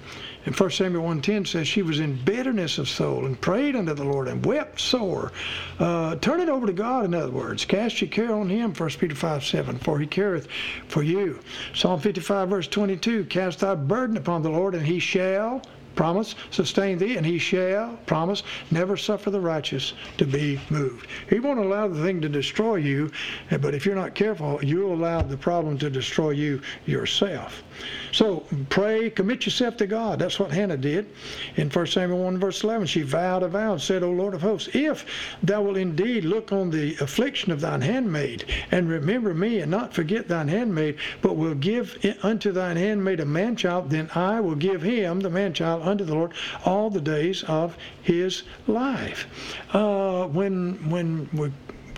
And 0.46 0.56
1 0.56 0.72
Samuel 0.72 1.04
1.10 1.04 1.48
says 1.48 1.68
she 1.68 1.84
was 1.84 2.00
in 2.00 2.24
bitterness 2.24 2.78
of 2.78 2.90
soul 2.90 3.26
and 3.26 3.40
prayed 3.40 3.76
unto 3.76 3.94
the 3.94 4.04
Lord 4.04 4.28
and 4.28 4.44
wept 4.46 4.80
sore. 4.80 5.32
Uh, 5.78 6.16
turn 6.16 6.40
it 6.40 6.50
over 6.50 6.66
to 6.66 6.74
God, 6.74 7.06
in 7.06 7.14
other 7.14 7.32
words. 7.32 7.64
Cast 7.64 8.02
your 8.02 8.10
care 8.10 8.34
on 8.34 8.50
him, 8.50 8.74
1 8.74 8.90
Peter 8.92 9.16
5, 9.16 9.46
7, 9.46 9.78
for 9.80 10.00
he 10.00 10.08
careth 10.08 10.48
for 10.88 11.04
you. 11.04 11.40
Psalm 11.74 12.00
55, 12.00 12.50
verse 12.50 12.68
22, 12.68 13.26
cast 13.26 13.60
thy 13.60 13.76
burden 13.76 14.18
upon 14.18 14.42
the 14.42 14.50
Lord, 14.50 14.74
and 14.74 14.86
he 14.86 15.00
shall 15.00 15.62
promise, 15.96 16.36
sustain 16.50 16.98
thee, 16.98 17.18
and 17.18 17.26
he 17.26 17.38
shall, 17.38 17.98
promise, 18.06 18.44
never 18.70 18.98
suffer 18.98 19.30
the 19.30 19.40
righteous 19.40 19.94
to 20.18 20.26
be 20.26 20.60
moved. 20.70 21.08
He 21.30 21.40
won't 21.40 21.60
allow 21.60 21.88
the 21.88 22.02
thing 22.02 22.22
to 22.22 22.30
destroy 22.30 22.76
you, 22.76 23.12
but 23.60 23.74
if 23.74 23.86
you're 23.86 23.96
not 23.96 24.16
careful, 24.16 24.64
you'll 24.64 24.94
allow 24.94 25.22
the 25.22 25.38
problem 25.38 25.78
to 25.80 25.90
destroy 25.90 26.32
you 26.32 26.62
yourself. 26.86 27.64
So 28.12 28.46
pray, 28.70 29.10
commit 29.10 29.46
yourself 29.46 29.78
to 29.78 29.88
God. 29.88 30.20
That's 30.20 30.40
what 30.40 30.52
Hannah 30.52 30.78
did. 30.78 31.10
In 31.56 31.70
1 31.70 31.88
Samuel 31.88 32.24
1 32.24 32.38
verse 32.38 32.64
11, 32.64 32.88
she 32.88 33.02
vowed 33.02 33.44
a 33.44 33.48
vow 33.48 33.74
and 33.74 33.82
said, 33.82 34.04
O 34.04 34.12
Lord 34.12 34.34
of 34.34 34.42
hosts, 34.42 34.70
if 34.74 35.06
thou 35.42 35.62
wilt 35.62 35.78
indeed 35.78 36.26
look 36.26 36.52
on 36.52 36.70
the 36.70 36.96
affliction 37.02 37.52
of 37.52 37.62
thine 37.62 37.82
handmaid, 37.82 38.46
and 38.72 38.90
remember 38.90 39.34
me, 39.34 39.60
and 39.60 39.72
not 39.72 39.94
forget 39.94 40.28
thine 40.28 40.48
handmaid, 40.48 40.98
but 41.22 41.38
will 41.38 41.56
give 41.56 41.98
unto 42.24 42.52
thine 42.52 42.78
handmaid 42.78 43.20
a 43.20 43.26
man 43.26 43.56
child, 43.56 43.90
then 43.90 44.10
I 44.14 44.40
will 44.40 44.56
give 44.56 44.82
him, 44.82 45.20
the 45.20 45.30
man 45.30 45.54
child, 45.54 45.81
unto 45.82 46.04
the 46.04 46.16
Lord 46.16 46.34
all 46.66 46.90
the 46.90 47.02
days 47.02 47.44
of 47.44 47.78
his 48.02 48.44
life. 48.68 49.28
Uh, 49.74 50.28
when 50.28 50.74
when 50.90 51.30
we 51.34 51.52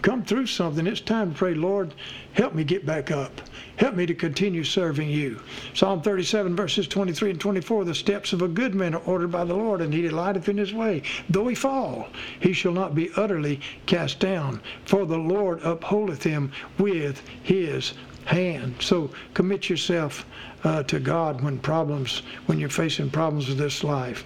come 0.03 0.23
through 0.23 0.45
something, 0.45 0.85
it's 0.85 1.01
time 1.01 1.31
to 1.31 1.37
pray, 1.37 1.53
Lord, 1.53 1.93
help 2.33 2.53
me 2.53 2.63
get 2.63 2.85
back 2.85 3.09
up. 3.09 3.41
Help 3.77 3.95
me 3.95 4.05
to 4.05 4.13
continue 4.13 4.63
serving 4.63 5.09
you. 5.09 5.39
Psalm 5.73 6.01
37, 6.01 6.55
verses 6.55 6.87
23 6.87 7.31
and 7.31 7.41
24 7.41 7.85
The 7.85 7.95
steps 7.95 8.33
of 8.33 8.41
a 8.41 8.47
good 8.47 8.75
man 8.75 8.93
are 8.93 9.01
ordered 9.05 9.31
by 9.31 9.45
the 9.45 9.55
Lord, 9.55 9.81
and 9.81 9.93
he 9.93 10.01
delighteth 10.01 10.47
in 10.47 10.57
his 10.57 10.73
way. 10.73 11.01
Though 11.29 11.47
he 11.47 11.55
fall, 11.55 12.09
he 12.39 12.53
shall 12.53 12.73
not 12.73 12.93
be 12.93 13.09
utterly 13.15 13.61
cast 13.87 14.19
down, 14.19 14.61
for 14.85 15.05
the 15.05 15.17
Lord 15.17 15.61
upholdeth 15.63 16.23
him 16.23 16.51
with 16.77 17.21
his 17.41 17.93
hand. 18.25 18.75
So 18.79 19.09
commit 19.33 19.69
yourself 19.69 20.25
uh, 20.63 20.83
to 20.83 20.99
God 20.99 21.41
when 21.41 21.59
problems, 21.59 22.21
when 22.45 22.59
you're 22.59 22.69
facing 22.69 23.09
problems 23.09 23.47
with 23.47 23.57
this 23.57 23.83
life. 23.83 24.23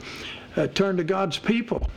Uh, 0.55 0.67
turn 0.67 0.97
to 0.97 1.03
God's 1.03 1.37
people. 1.37 1.87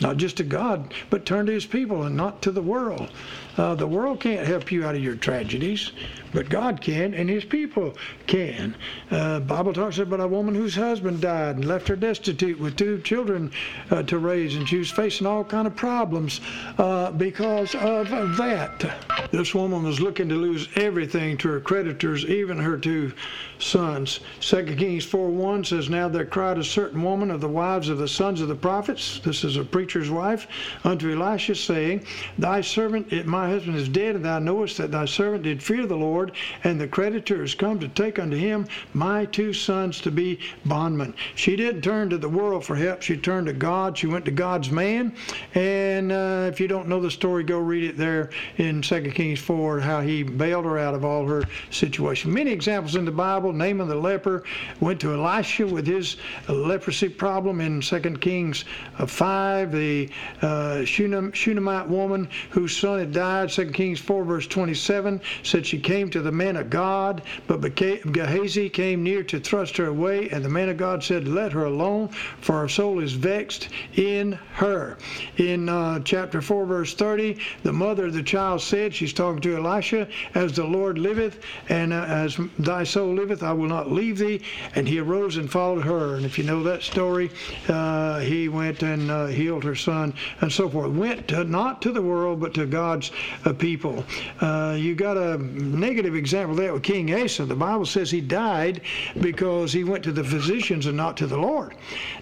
Not 0.00 0.16
just 0.16 0.36
to 0.36 0.44
God, 0.44 0.94
but 1.10 1.26
turn 1.26 1.46
to 1.46 1.52
his 1.52 1.66
people 1.66 2.04
and 2.04 2.16
not 2.16 2.40
to 2.42 2.52
the 2.52 2.62
world. 2.62 3.10
Uh, 3.56 3.74
the 3.74 3.86
world 3.86 4.20
can't 4.20 4.46
help 4.46 4.70
you 4.70 4.84
out 4.84 4.94
of 4.94 5.02
your 5.02 5.16
tragedies, 5.16 5.90
but 6.32 6.48
God 6.48 6.80
can, 6.80 7.14
and 7.14 7.28
His 7.28 7.44
people 7.44 7.96
can. 8.26 8.76
Uh, 9.10 9.40
Bible 9.40 9.72
talks 9.72 9.98
about 9.98 10.20
a 10.20 10.28
woman 10.28 10.54
whose 10.54 10.74
husband 10.74 11.20
died 11.20 11.56
and 11.56 11.64
left 11.64 11.88
her 11.88 11.96
destitute 11.96 12.58
with 12.60 12.76
two 12.76 13.00
children 13.00 13.50
uh, 13.90 14.02
to 14.04 14.18
raise, 14.18 14.56
and 14.56 14.68
she 14.68 14.78
was 14.78 14.90
facing 14.90 15.26
all 15.26 15.42
kind 15.42 15.66
of 15.66 15.74
problems 15.74 16.40
uh, 16.78 17.10
because 17.12 17.74
of 17.74 18.08
that. 18.36 19.28
This 19.30 19.54
woman 19.54 19.82
was 19.82 20.00
looking 20.00 20.28
to 20.28 20.34
lose 20.34 20.68
everything 20.76 21.36
to 21.38 21.48
her 21.48 21.60
creditors, 21.60 22.24
even 22.26 22.58
her 22.58 22.76
two 22.76 23.12
sons. 23.58 24.20
2 24.40 24.76
Kings 24.76 25.06
4:1 25.06 25.66
says, 25.66 25.90
Now 25.90 26.08
there 26.08 26.24
cried 26.24 26.58
a 26.58 26.64
certain 26.64 27.02
woman 27.02 27.30
of 27.30 27.40
the 27.40 27.48
wives 27.48 27.88
of 27.88 27.98
the 27.98 28.08
sons 28.08 28.40
of 28.40 28.48
the 28.48 28.54
prophets, 28.54 29.20
this 29.24 29.42
is 29.42 29.56
a 29.56 29.64
preacher's 29.64 30.10
wife, 30.10 30.46
unto 30.84 31.10
Elisha, 31.10 31.54
saying, 31.54 32.04
Thy 32.38 32.60
servant, 32.60 33.10
my 33.26 33.38
my 33.38 33.54
husband 33.54 33.76
is 33.76 33.88
dead, 33.88 34.16
and 34.16 34.24
thou 34.24 34.40
knowest 34.40 34.78
that 34.78 34.90
thy 34.90 35.04
servant 35.04 35.44
did 35.44 35.62
fear 35.62 35.86
the 35.86 35.96
Lord, 35.96 36.17
and 36.64 36.80
the 36.80 36.88
creditor 36.88 37.42
is 37.42 37.54
come 37.54 37.78
to 37.78 37.88
take 37.88 38.18
unto 38.18 38.36
him 38.36 38.66
my 38.94 39.24
two 39.26 39.52
sons 39.52 40.00
to 40.00 40.10
be 40.10 40.38
bondmen. 40.64 41.14
She 41.34 41.56
didn't 41.56 41.82
turn 41.82 42.10
to 42.10 42.18
the 42.18 42.28
world 42.28 42.64
for 42.64 42.76
help. 42.76 43.02
She 43.02 43.16
turned 43.16 43.46
to 43.46 43.52
God. 43.52 43.96
She 43.96 44.06
went 44.06 44.24
to 44.24 44.30
God's 44.30 44.70
man. 44.70 45.14
And 45.54 46.12
uh, 46.12 46.48
if 46.50 46.60
you 46.60 46.68
don't 46.68 46.88
know 46.88 47.00
the 47.00 47.10
story, 47.10 47.44
go 47.44 47.58
read 47.58 47.84
it 47.84 47.96
there 47.96 48.30
in 48.56 48.82
2 48.82 49.02
Kings 49.12 49.40
4, 49.40 49.80
how 49.80 50.00
he 50.00 50.22
bailed 50.22 50.64
her 50.64 50.78
out 50.78 50.94
of 50.94 51.04
all 51.04 51.26
her 51.26 51.44
situation. 51.70 52.32
Many 52.32 52.50
examples 52.50 52.96
in 52.96 53.04
the 53.04 53.10
Bible. 53.10 53.52
Naaman 53.52 53.88
the 53.88 53.94
leper 53.94 54.44
went 54.80 55.00
to 55.00 55.12
Elisha 55.12 55.66
with 55.66 55.86
his 55.86 56.16
leprosy 56.48 57.08
problem 57.08 57.60
in 57.60 57.80
2 57.80 58.00
Kings 58.18 58.64
uh, 58.98 59.06
5. 59.06 59.72
The 59.72 60.10
uh, 60.42 60.84
Shunammite 60.84 61.88
woman 61.88 62.28
whose 62.50 62.76
son 62.76 62.98
had 62.98 63.12
died 63.12 63.50
2 63.50 63.70
Kings 63.70 64.00
4, 64.00 64.24
verse 64.24 64.46
27, 64.46 65.20
said 65.42 65.66
she 65.66 65.78
came 65.78 66.07
to 66.10 66.22
the 66.22 66.32
man 66.32 66.56
of 66.56 66.70
God, 66.70 67.22
but 67.46 67.60
Gehazi 67.74 68.68
came 68.68 69.02
near 69.02 69.22
to 69.24 69.40
thrust 69.40 69.76
her 69.76 69.86
away, 69.86 70.28
and 70.30 70.44
the 70.44 70.48
man 70.48 70.68
of 70.68 70.76
God 70.76 71.02
said, 71.02 71.28
Let 71.28 71.52
her 71.52 71.64
alone, 71.64 72.08
for 72.40 72.60
her 72.60 72.68
soul 72.68 73.00
is 73.00 73.12
vexed 73.12 73.68
in 73.96 74.32
her. 74.54 74.96
In 75.36 75.68
uh, 75.68 76.00
chapter 76.00 76.40
4, 76.40 76.66
verse 76.66 76.94
30, 76.94 77.38
the 77.62 77.72
mother 77.72 78.06
of 78.06 78.14
the 78.14 78.22
child 78.22 78.60
said, 78.60 78.94
She's 78.94 79.12
talking 79.12 79.40
to 79.42 79.56
Elisha, 79.56 80.08
As 80.34 80.54
the 80.54 80.64
Lord 80.64 80.98
liveth, 80.98 81.40
and 81.68 81.92
uh, 81.92 82.04
as 82.08 82.38
thy 82.58 82.84
soul 82.84 83.14
liveth, 83.14 83.42
I 83.42 83.52
will 83.52 83.68
not 83.68 83.90
leave 83.90 84.18
thee. 84.18 84.40
And 84.74 84.88
he 84.88 84.98
arose 84.98 85.36
and 85.36 85.50
followed 85.50 85.84
her. 85.84 86.16
And 86.16 86.24
if 86.24 86.38
you 86.38 86.44
know 86.44 86.62
that 86.62 86.82
story, 86.82 87.30
uh, 87.68 88.20
he 88.20 88.48
went 88.48 88.82
and 88.82 89.10
uh, 89.10 89.26
healed 89.26 89.64
her 89.64 89.74
son, 89.74 90.14
and 90.40 90.52
so 90.52 90.68
forth. 90.68 90.92
Went 90.92 91.28
to, 91.28 91.44
not 91.44 91.82
to 91.82 91.92
the 91.92 92.02
world, 92.02 92.40
but 92.40 92.54
to 92.54 92.66
God's 92.66 93.10
of 93.44 93.58
people. 93.58 94.04
Uh, 94.40 94.76
you 94.78 94.94
got 94.94 95.16
a 95.16 95.38
negative 95.38 95.97
example 96.06 96.56
there 96.56 96.72
with 96.72 96.82
King 96.82 97.12
Asa. 97.14 97.44
The 97.44 97.54
Bible 97.54 97.86
says 97.86 98.10
he 98.10 98.20
died 98.20 98.82
because 99.20 99.72
he 99.72 99.84
went 99.84 100.04
to 100.04 100.12
the 100.12 100.24
physicians 100.24 100.86
and 100.86 100.96
not 100.96 101.16
to 101.18 101.26
the 101.26 101.36
Lord. 101.36 101.74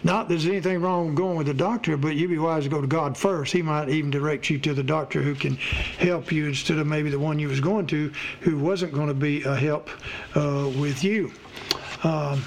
Not 0.05 0.29
that 0.29 0.35
there's 0.35 0.47
anything 0.47 0.81
wrong 0.81 1.07
with 1.07 1.17
going 1.17 1.37
with 1.37 1.47
the 1.47 1.55
doctor, 1.55 1.97
but 1.97 2.17
you'd 2.17 2.31
be 2.31 2.39
wise 2.39 2.65
to 2.65 2.69
go 2.69 2.81
to 2.81 2.87
God 2.87 3.17
first. 3.17 3.53
He 3.53 3.63
might 3.63 3.89
even 3.89 4.11
direct 4.11 4.51
you 4.51 4.59
to 4.59 4.75
the 4.75 4.83
doctor 4.83 5.23
who 5.23 5.35
can 5.35 5.57
help 5.99 6.33
you 6.33 6.47
instead 6.47 6.79
of 6.79 6.87
maybe 6.87 7.11
the 7.11 7.19
one 7.19 7.39
you 7.39 7.49
was 7.49 7.61
going 7.61 7.87
to 7.89 8.13
who 8.41 8.59
wasn't 8.59 8.93
going 8.93 9.09
to 9.09 9.15
be 9.15 9.43
a 9.43 9.55
help 9.55 9.89
uh, 10.35 10.71
with 10.79 11.03
you. 11.03 11.33
Um, 12.05 12.43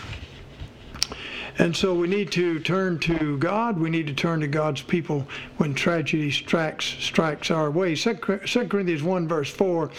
and 1.59 1.75
so 1.75 1.93
we 1.93 2.07
need 2.07 2.31
to 2.31 2.59
turn 2.61 2.99
to 2.99 3.37
God. 3.37 3.77
We 3.77 3.89
need 3.89 4.07
to 4.07 4.13
turn 4.13 4.39
to 4.39 4.47
God's 4.47 4.81
people 4.81 5.27
when 5.57 5.73
tragedy 5.73 6.31
strikes 6.31 6.85
strikes 6.85 7.51
our 7.51 7.69
way. 7.69 7.95
2 7.95 8.15
Corinthians 8.15 9.03
1 9.03 9.27
verse 9.27 9.51
4 9.51 9.91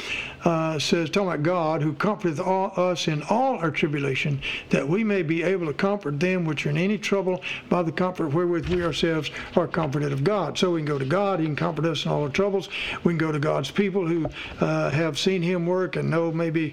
uh, 0.44 0.78
says, 0.78 1.10
talking 1.10 1.28
about 1.28 1.42
God 1.42 1.82
who 1.82 1.92
comforteth 1.92 2.40
all, 2.40 2.72
us 2.76 3.08
in 3.08 3.22
all 3.24 3.58
our 3.58 3.70
tribulation, 3.70 4.40
that 4.70 4.88
we 4.88 5.04
may 5.04 5.22
be 5.22 5.42
able 5.42 5.66
to 5.66 5.74
comfort 5.74 6.18
them 6.18 6.46
which 6.46 6.64
are 6.64 6.70
in 6.70 6.78
any 6.78 6.96
trouble 6.96 7.42
by 7.68 7.82
the 7.82 7.92
comfort 7.92 8.28
wherewith 8.28 8.68
we 8.68 8.82
ourselves 8.82 9.30
are 9.54 9.68
comforted 9.68 10.14
of 10.14 10.24
God. 10.24 10.56
So 10.56 10.70
we 10.70 10.80
can 10.80 10.86
go 10.86 10.98
to 10.98 11.04
God. 11.04 11.40
He 11.40 11.46
can 11.46 11.56
comfort 11.56 11.84
us 11.84 12.06
in 12.06 12.10
all 12.10 12.22
our 12.22 12.30
troubles. 12.30 12.70
We 13.04 13.12
can 13.12 13.18
go 13.18 13.32
to 13.32 13.38
God's 13.38 13.70
people 13.70 14.06
who 14.06 14.26
uh, 14.60 14.88
have 14.88 15.18
seen 15.18 15.42
Him 15.42 15.66
work 15.66 15.96
and 15.96 16.08
know 16.08 16.32
maybe 16.32 16.72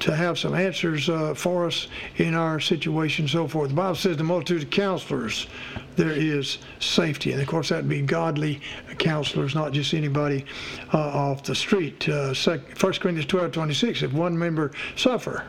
to 0.00 0.16
have 0.16 0.38
some 0.38 0.54
answers 0.54 1.10
uh, 1.10 1.34
for 1.34 1.66
us 1.66 1.88
in 2.16 2.34
our 2.34 2.60
situation, 2.60 3.28
so 3.28 3.46
forth. 3.46 3.68
The 3.68 3.74
Bible 3.74 3.94
says 3.94 4.16
the 4.22 4.28
multitude 4.28 4.62
of 4.62 4.70
counselors, 4.70 5.48
there 5.96 6.12
is 6.12 6.58
safety. 6.78 7.32
And 7.32 7.42
of 7.42 7.48
course, 7.48 7.70
that'd 7.70 7.88
be 7.88 8.02
godly 8.02 8.60
counselors, 8.98 9.54
not 9.54 9.72
just 9.72 9.94
anybody 9.94 10.44
uh, 10.94 10.98
off 10.98 11.42
the 11.42 11.54
street. 11.54 12.08
Uh, 12.08 12.32
1 12.34 12.60
Corinthians 12.78 13.26
12 13.26 13.52
26, 13.52 14.02
if 14.02 14.12
one 14.12 14.38
member 14.38 14.70
suffer, 14.94 15.44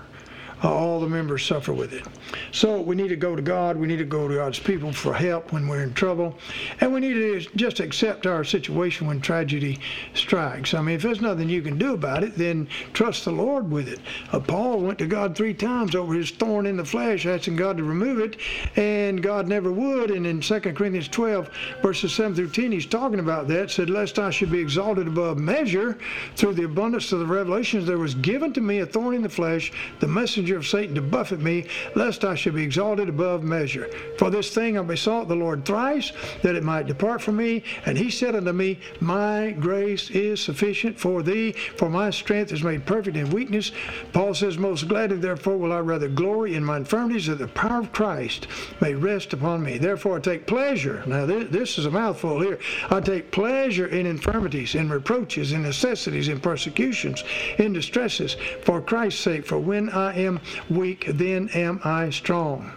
all 0.69 0.99
the 0.99 1.07
members 1.07 1.45
suffer 1.45 1.73
with 1.73 1.93
it. 1.93 2.05
So 2.51 2.79
we 2.79 2.95
need 2.95 3.09
to 3.09 3.15
go 3.15 3.35
to 3.35 3.41
God. 3.41 3.75
We 3.75 3.87
need 3.87 3.97
to 3.97 4.05
go 4.05 4.27
to 4.27 4.35
God's 4.35 4.59
people 4.59 4.93
for 4.93 5.13
help 5.13 5.51
when 5.51 5.67
we're 5.67 5.83
in 5.83 5.93
trouble. 5.93 6.37
And 6.79 6.93
we 6.93 7.01
need 7.01 7.13
to 7.13 7.39
just 7.55 7.79
accept 7.79 8.25
our 8.25 8.43
situation 8.43 9.07
when 9.07 9.19
tragedy 9.19 9.79
strikes. 10.13 10.73
I 10.73 10.81
mean, 10.81 10.95
if 10.95 11.01
there's 11.01 11.21
nothing 11.21 11.49
you 11.49 11.61
can 11.61 11.77
do 11.77 11.93
about 11.93 12.23
it, 12.23 12.35
then 12.35 12.67
trust 12.93 13.25
the 13.25 13.31
Lord 13.31 13.69
with 13.69 13.87
it. 13.87 13.99
Uh, 14.31 14.39
Paul 14.39 14.79
went 14.79 14.99
to 14.99 15.07
God 15.07 15.35
three 15.35 15.53
times 15.53 15.95
over 15.95 16.13
his 16.13 16.31
thorn 16.31 16.65
in 16.65 16.77
the 16.77 16.85
flesh, 16.85 17.25
asking 17.25 17.57
God 17.57 17.77
to 17.77 17.83
remove 17.83 18.19
it, 18.19 18.37
and 18.75 19.21
God 19.21 19.47
never 19.47 19.71
would. 19.71 20.11
And 20.11 20.25
in 20.25 20.39
2 20.39 20.59
Corinthians 20.59 21.07
12, 21.09 21.49
verses 21.81 22.13
7 22.13 22.35
through 22.35 22.49
10, 22.49 22.71
he's 22.71 22.85
talking 22.85 23.19
about 23.19 23.47
that, 23.49 23.69
said, 23.69 23.89
Lest 23.89 24.19
I 24.19 24.29
should 24.29 24.51
be 24.51 24.59
exalted 24.59 25.07
above 25.07 25.37
measure 25.37 25.97
through 26.35 26.53
the 26.53 26.65
abundance 26.65 27.11
of 27.11 27.19
the 27.19 27.25
revelations, 27.25 27.85
there 27.85 27.97
was 27.97 28.15
given 28.15 28.53
to 28.53 28.61
me 28.61 28.79
a 28.79 28.85
thorn 28.85 29.15
in 29.15 29.21
the 29.21 29.29
flesh, 29.29 29.71
the 29.99 30.07
messenger 30.07 30.52
pleasure 30.53 30.59
of 30.59 30.67
Satan 30.67 30.95
to 30.95 31.01
buffet 31.01 31.39
me, 31.39 31.65
lest 31.95 32.23
I 32.23 32.35
should 32.35 32.53
be 32.53 32.63
exalted 32.63 33.09
above 33.09 33.43
measure. 33.43 33.89
For 34.17 34.29
this 34.29 34.53
thing 34.53 34.77
I 34.77 34.83
besought 34.83 35.27
the 35.27 35.35
Lord 35.35 35.65
thrice, 35.65 36.11
that 36.43 36.55
it 36.55 36.63
might 36.63 36.85
depart 36.85 37.21
from 37.21 37.37
me. 37.37 37.63
And 37.85 37.97
he 37.97 38.11
said 38.11 38.35
unto 38.35 38.51
me, 38.51 38.79
My 38.99 39.51
grace 39.51 40.11
is 40.11 40.39
sufficient 40.39 40.99
for 40.99 41.23
thee, 41.23 41.53
for 41.53 41.89
my 41.89 42.11
strength 42.11 42.51
is 42.51 42.63
made 42.63 42.85
perfect 42.85 43.17
in 43.17 43.31
weakness. 43.31 43.71
Paul 44.11 44.33
says, 44.35 44.57
Most 44.57 44.87
gladly, 44.87 45.17
therefore, 45.17 45.57
will 45.57 45.73
I 45.73 45.79
rather 45.79 46.07
glory 46.07 46.55
in 46.55 46.63
my 46.63 46.77
infirmities, 46.77 47.27
that 47.27 47.39
the 47.39 47.47
power 47.47 47.79
of 47.79 47.91
Christ 47.91 48.47
may 48.79 48.93
rest 48.93 49.33
upon 49.33 49.63
me. 49.63 49.79
Therefore, 49.79 50.17
I 50.17 50.19
take 50.19 50.45
pleasure. 50.45 51.03
Now, 51.07 51.25
this 51.25 51.79
is 51.79 51.87
a 51.87 51.91
mouthful 51.91 52.41
here. 52.41 52.59
I 52.91 52.99
take 52.99 53.31
pleasure 53.31 53.87
in 53.87 54.05
infirmities, 54.05 54.75
in 54.75 54.89
reproaches, 54.89 55.51
in 55.51 55.63
necessities, 55.63 56.27
in 56.27 56.39
persecutions, 56.39 57.23
in 57.57 57.73
distresses, 57.73 58.35
for 58.61 58.81
Christ's 58.81 59.21
sake. 59.21 59.45
For 59.45 59.57
when 59.57 59.89
I 59.89 60.13
am 60.15 60.32
weak, 60.69 61.05
then 61.07 61.49
am 61.49 61.79
I 61.83 62.09
strong. 62.09 62.71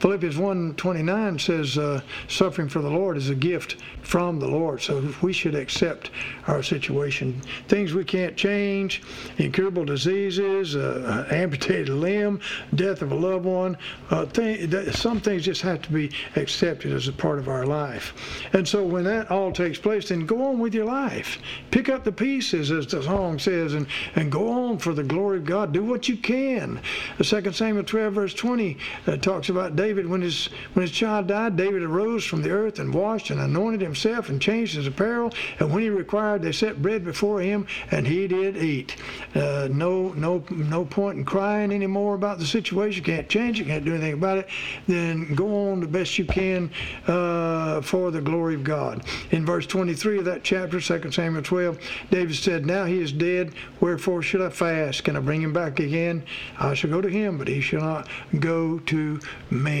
Philippians 0.00 0.36
1.29 0.36 1.40
says, 1.40 1.76
uh, 1.76 2.00
suffering 2.28 2.68
for 2.68 2.80
the 2.80 2.90
Lord 2.90 3.16
is 3.16 3.30
a 3.30 3.34
gift 3.34 3.76
from 4.02 4.38
the 4.38 4.48
Lord. 4.48 4.80
So 4.80 5.12
we 5.22 5.32
should 5.32 5.54
accept 5.54 6.10
our 6.46 6.62
situation. 6.62 7.40
Things 7.66 7.94
we 7.94 8.04
can't 8.04 8.36
change, 8.36 9.02
incurable 9.38 9.84
diseases, 9.84 10.76
uh, 10.76 11.26
amputated 11.30 11.88
limb, 11.90 12.40
death 12.74 13.02
of 13.02 13.12
a 13.12 13.14
loved 13.14 13.44
one, 13.44 13.76
uh, 14.10 14.24
th- 14.26 14.94
some 14.94 15.20
things 15.20 15.44
just 15.44 15.62
have 15.62 15.82
to 15.82 15.92
be 15.92 16.10
accepted 16.36 16.92
as 16.92 17.08
a 17.08 17.12
part 17.12 17.38
of 17.38 17.48
our 17.48 17.66
life. 17.66 18.14
And 18.52 18.66
so 18.66 18.84
when 18.84 19.04
that 19.04 19.30
all 19.30 19.52
takes 19.52 19.78
place, 19.78 20.08
then 20.08 20.26
go 20.26 20.42
on 20.44 20.58
with 20.58 20.74
your 20.74 20.86
life. 20.86 21.38
Pick 21.70 21.88
up 21.88 22.04
the 22.04 22.12
pieces, 22.12 22.70
as 22.70 22.86
the 22.86 23.02
song 23.02 23.38
says, 23.38 23.74
and, 23.74 23.86
and 24.14 24.30
go 24.30 24.48
on 24.48 24.78
for 24.78 24.94
the 24.94 25.02
glory 25.02 25.38
of 25.38 25.44
God. 25.44 25.72
Do 25.72 25.82
what 25.82 26.08
you 26.08 26.16
can. 26.16 26.80
The 27.18 27.24
2 27.24 27.52
Samuel 27.52 27.84
12, 27.84 28.12
verse 28.14 28.34
20 28.34 28.76
uh, 29.06 29.16
talks 29.16 29.48
about 29.48 29.76
David 29.76 29.87
David, 29.88 30.06
when 30.06 30.20
his 30.20 30.50
when 30.74 30.82
his 30.82 30.94
child 30.94 31.28
died, 31.28 31.56
David 31.56 31.82
arose 31.82 32.22
from 32.22 32.42
the 32.42 32.50
earth 32.50 32.78
and 32.78 32.92
washed 32.92 33.30
and 33.30 33.40
anointed 33.40 33.80
himself 33.80 34.28
and 34.28 34.38
changed 34.38 34.74
his 34.74 34.86
apparel. 34.86 35.32
And 35.60 35.72
when 35.72 35.82
he 35.82 35.88
required, 35.88 36.42
they 36.42 36.52
set 36.52 36.82
bread 36.82 37.06
before 37.06 37.40
him, 37.40 37.66
and 37.90 38.06
he 38.06 38.28
did 38.28 38.58
eat. 38.58 38.96
Uh, 39.34 39.66
no 39.70 40.12
no 40.12 40.44
no 40.50 40.84
point 40.84 41.16
in 41.16 41.24
crying 41.24 41.72
anymore 41.72 42.16
about 42.16 42.38
the 42.38 42.44
situation. 42.44 43.02
Can't 43.02 43.30
change 43.30 43.62
it. 43.62 43.64
Can't 43.64 43.82
do 43.82 43.94
anything 43.94 44.12
about 44.12 44.36
it. 44.36 44.48
Then 44.86 45.34
go 45.34 45.70
on 45.70 45.80
the 45.80 45.86
best 45.86 46.18
you 46.18 46.26
can 46.26 46.70
uh, 47.06 47.80
for 47.80 48.10
the 48.10 48.20
glory 48.20 48.56
of 48.56 48.64
God. 48.64 49.02
In 49.30 49.46
verse 49.46 49.66
23 49.66 50.18
of 50.18 50.26
that 50.26 50.44
chapter, 50.44 50.82
2 50.82 51.10
Samuel 51.10 51.42
12, 51.42 51.78
David 52.10 52.36
said, 52.36 52.66
"Now 52.66 52.84
he 52.84 53.00
is 53.00 53.10
dead. 53.10 53.54
Wherefore 53.80 54.20
should 54.20 54.42
I 54.42 54.50
fast? 54.50 55.04
Can 55.04 55.16
I 55.16 55.20
bring 55.20 55.40
him 55.40 55.54
back 55.54 55.80
again? 55.80 56.24
I 56.58 56.74
shall 56.74 56.90
go 56.90 57.00
to 57.00 57.08
him, 57.08 57.38
but 57.38 57.48
he 57.48 57.62
shall 57.62 57.80
not 57.80 58.08
go 58.38 58.80
to 58.80 59.18
me." 59.50 59.77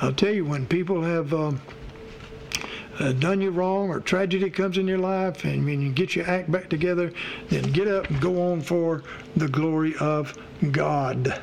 I'll 0.00 0.12
tell 0.12 0.34
you, 0.34 0.44
when 0.44 0.66
people 0.66 1.02
have 1.02 1.32
um, 1.32 1.60
uh, 2.98 3.12
done 3.12 3.40
you 3.40 3.50
wrong 3.50 3.90
or 3.90 4.00
tragedy 4.00 4.50
comes 4.50 4.78
in 4.78 4.86
your 4.86 4.98
life 4.98 5.44
and 5.44 5.64
when 5.64 5.80
you 5.80 5.90
get 5.90 6.14
your 6.14 6.28
act 6.28 6.50
back 6.50 6.68
together, 6.68 7.12
then 7.48 7.62
get 7.72 7.88
up 7.88 8.08
and 8.10 8.20
go 8.20 8.52
on 8.52 8.60
for 8.60 9.02
the 9.36 9.48
glory 9.48 9.94
of 10.00 10.36
God. 10.70 11.40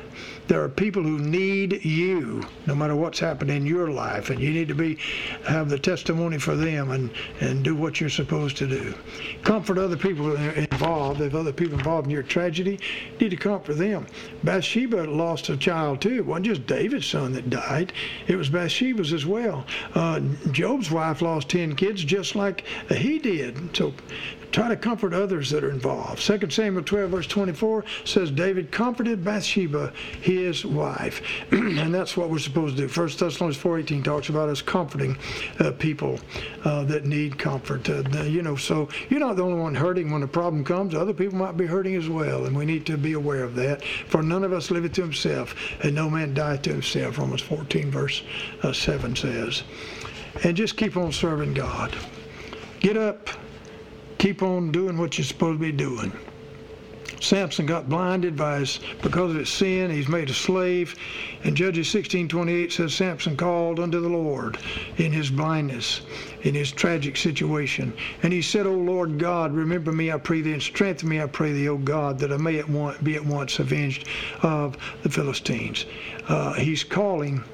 There 0.52 0.62
are 0.62 0.68
people 0.68 1.02
who 1.02 1.18
need 1.18 1.82
you, 1.82 2.42
no 2.66 2.74
matter 2.74 2.94
what's 2.94 3.18
happening 3.18 3.56
in 3.56 3.66
your 3.66 3.88
life, 3.88 4.28
and 4.28 4.38
you 4.38 4.50
need 4.50 4.68
to 4.68 4.74
be 4.74 4.98
have 5.44 5.70
the 5.70 5.78
testimony 5.78 6.36
for 6.36 6.54
them 6.54 6.90
and, 6.90 7.10
and 7.40 7.64
do 7.64 7.74
what 7.74 8.02
you're 8.02 8.10
supposed 8.10 8.58
to 8.58 8.66
do. 8.66 8.94
Comfort 9.44 9.78
other 9.78 9.96
people 9.96 10.36
involved. 10.36 11.22
If 11.22 11.34
other 11.34 11.54
people 11.54 11.78
involved 11.78 12.06
in 12.06 12.10
your 12.10 12.22
tragedy, 12.22 12.78
you 13.12 13.18
need 13.18 13.30
to 13.30 13.36
comfort 13.38 13.78
them. 13.78 14.06
Bathsheba 14.44 15.04
lost 15.04 15.48
a 15.48 15.56
child 15.56 16.02
too. 16.02 16.16
It 16.16 16.26
wasn't 16.26 16.44
just 16.44 16.66
David's 16.66 17.06
son 17.06 17.32
that 17.32 17.48
died; 17.48 17.94
it 18.26 18.36
was 18.36 18.50
Bathsheba's 18.50 19.14
as 19.14 19.24
well. 19.24 19.64
Uh, 19.94 20.20
Job's 20.50 20.90
wife 20.90 21.22
lost 21.22 21.48
ten 21.48 21.74
kids 21.74 22.04
just 22.04 22.36
like 22.36 22.64
he 22.90 23.18
did. 23.18 23.74
So 23.74 23.94
Try 24.52 24.68
to 24.68 24.76
comfort 24.76 25.14
others 25.14 25.48
that 25.50 25.64
are 25.64 25.70
involved. 25.70 26.20
2 26.20 26.50
Samuel 26.50 26.84
12, 26.84 27.10
verse 27.10 27.26
24 27.26 27.84
says, 28.04 28.30
David 28.30 28.70
comforted 28.70 29.24
Bathsheba, 29.24 29.94
his 30.20 30.66
wife. 30.66 31.22
and 31.50 31.92
that's 31.92 32.18
what 32.18 32.28
we're 32.28 32.38
supposed 32.38 32.76
to 32.76 32.86
do. 32.86 32.88
1 32.88 33.08
Thessalonians 33.08 33.56
4.18 33.56 34.04
talks 34.04 34.28
about 34.28 34.50
us 34.50 34.60
comforting 34.60 35.16
uh, 35.58 35.72
people 35.72 36.20
uh, 36.64 36.84
that 36.84 37.06
need 37.06 37.38
comfort. 37.38 37.88
Uh, 37.88 38.02
you 38.24 38.42
know, 38.42 38.54
so 38.54 38.90
you're 39.08 39.20
not 39.20 39.36
the 39.36 39.42
only 39.42 39.58
one 39.58 39.74
hurting 39.74 40.10
when 40.10 40.22
a 40.22 40.28
problem 40.28 40.62
comes. 40.64 40.94
Other 40.94 41.14
people 41.14 41.38
might 41.38 41.56
be 41.56 41.64
hurting 41.64 41.94
as 41.94 42.10
well, 42.10 42.44
and 42.44 42.54
we 42.54 42.66
need 42.66 42.84
to 42.86 42.98
be 42.98 43.14
aware 43.14 43.44
of 43.44 43.54
that. 43.54 43.82
For 43.82 44.22
none 44.22 44.44
of 44.44 44.52
us 44.52 44.70
liveth 44.70 44.92
to 44.94 45.02
himself, 45.02 45.54
and 45.82 45.94
no 45.94 46.10
man 46.10 46.34
dieth 46.34 46.62
to 46.62 46.70
himself, 46.70 47.16
Romans 47.16 47.40
14, 47.40 47.90
verse 47.90 48.22
uh, 48.62 48.74
7 48.74 49.16
says. 49.16 49.62
And 50.44 50.54
just 50.54 50.76
keep 50.76 50.98
on 50.98 51.10
serving 51.10 51.54
God. 51.54 51.96
Get 52.80 52.98
up 52.98 53.30
keep 54.22 54.40
on 54.40 54.70
doing 54.70 54.96
what 54.96 55.18
you're 55.18 55.24
supposed 55.24 55.58
to 55.58 55.58
be 55.58 55.72
doing. 55.72 56.12
Samson 57.22 57.66
got 57.66 57.88
blinded 57.88 58.36
by 58.36 58.58
his, 58.58 58.80
because 59.00 59.30
of 59.30 59.36
his 59.36 59.48
sin. 59.48 59.90
He's 59.90 60.08
made 60.08 60.28
a 60.28 60.34
slave. 60.34 60.96
And 61.44 61.56
Judges 61.56 61.88
16:28 61.88 62.72
says 62.72 62.94
Samson 62.94 63.36
called 63.36 63.78
unto 63.78 64.00
the 64.00 64.08
Lord 64.08 64.58
in 64.96 65.12
his 65.12 65.30
blindness, 65.30 66.02
in 66.42 66.54
his 66.54 66.72
tragic 66.72 67.16
situation. 67.16 67.92
And 68.22 68.32
he 68.32 68.42
said, 68.42 68.66
O 68.66 68.74
Lord 68.74 69.18
God, 69.18 69.54
remember 69.54 69.92
me, 69.92 70.10
I 70.10 70.18
pray 70.18 70.40
thee, 70.40 70.52
and 70.52 70.62
strengthen 70.62 71.08
me, 71.08 71.20
I 71.20 71.26
pray 71.26 71.52
thee, 71.52 71.68
O 71.68 71.76
God, 71.76 72.18
that 72.18 72.32
I 72.32 72.36
may 72.36 72.58
at 72.58 72.68
once, 72.68 72.98
be 72.98 73.14
at 73.14 73.24
once 73.24 73.58
avenged 73.60 74.08
of 74.42 74.76
the 75.02 75.08
Philistines. 75.08 75.86
Uh, 76.28 76.54
he's 76.54 76.82
calling 76.82 77.44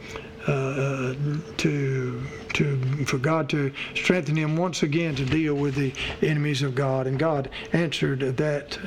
uh, 0.47 1.15
to 1.59 2.23
to 2.55 3.05
for 3.05 3.19
God 3.19 3.51
to 3.51 3.71
strengthen 3.95 4.35
him 4.35 4.57
once 4.57 4.83
again 4.83 5.15
to 5.17 5.25
deal 5.25 5.55
with 5.55 5.75
the 5.75 5.93
enemies 6.23 6.63
of 6.63 6.75
God, 6.75 7.07
and 7.07 7.19
God 7.19 7.51
answered 7.73 8.21
that. 8.39 8.79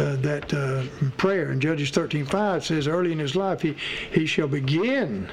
Uh, 0.00 0.16
that 0.16 0.54
uh, 0.54 0.82
prayer 1.18 1.52
in 1.52 1.60
Judges 1.60 1.90
13:5 1.90 2.62
says 2.64 2.88
early 2.88 3.12
in 3.12 3.18
his 3.18 3.36
life 3.36 3.60
he 3.60 3.76
he 4.10 4.24
shall 4.24 4.48
begin 4.48 5.28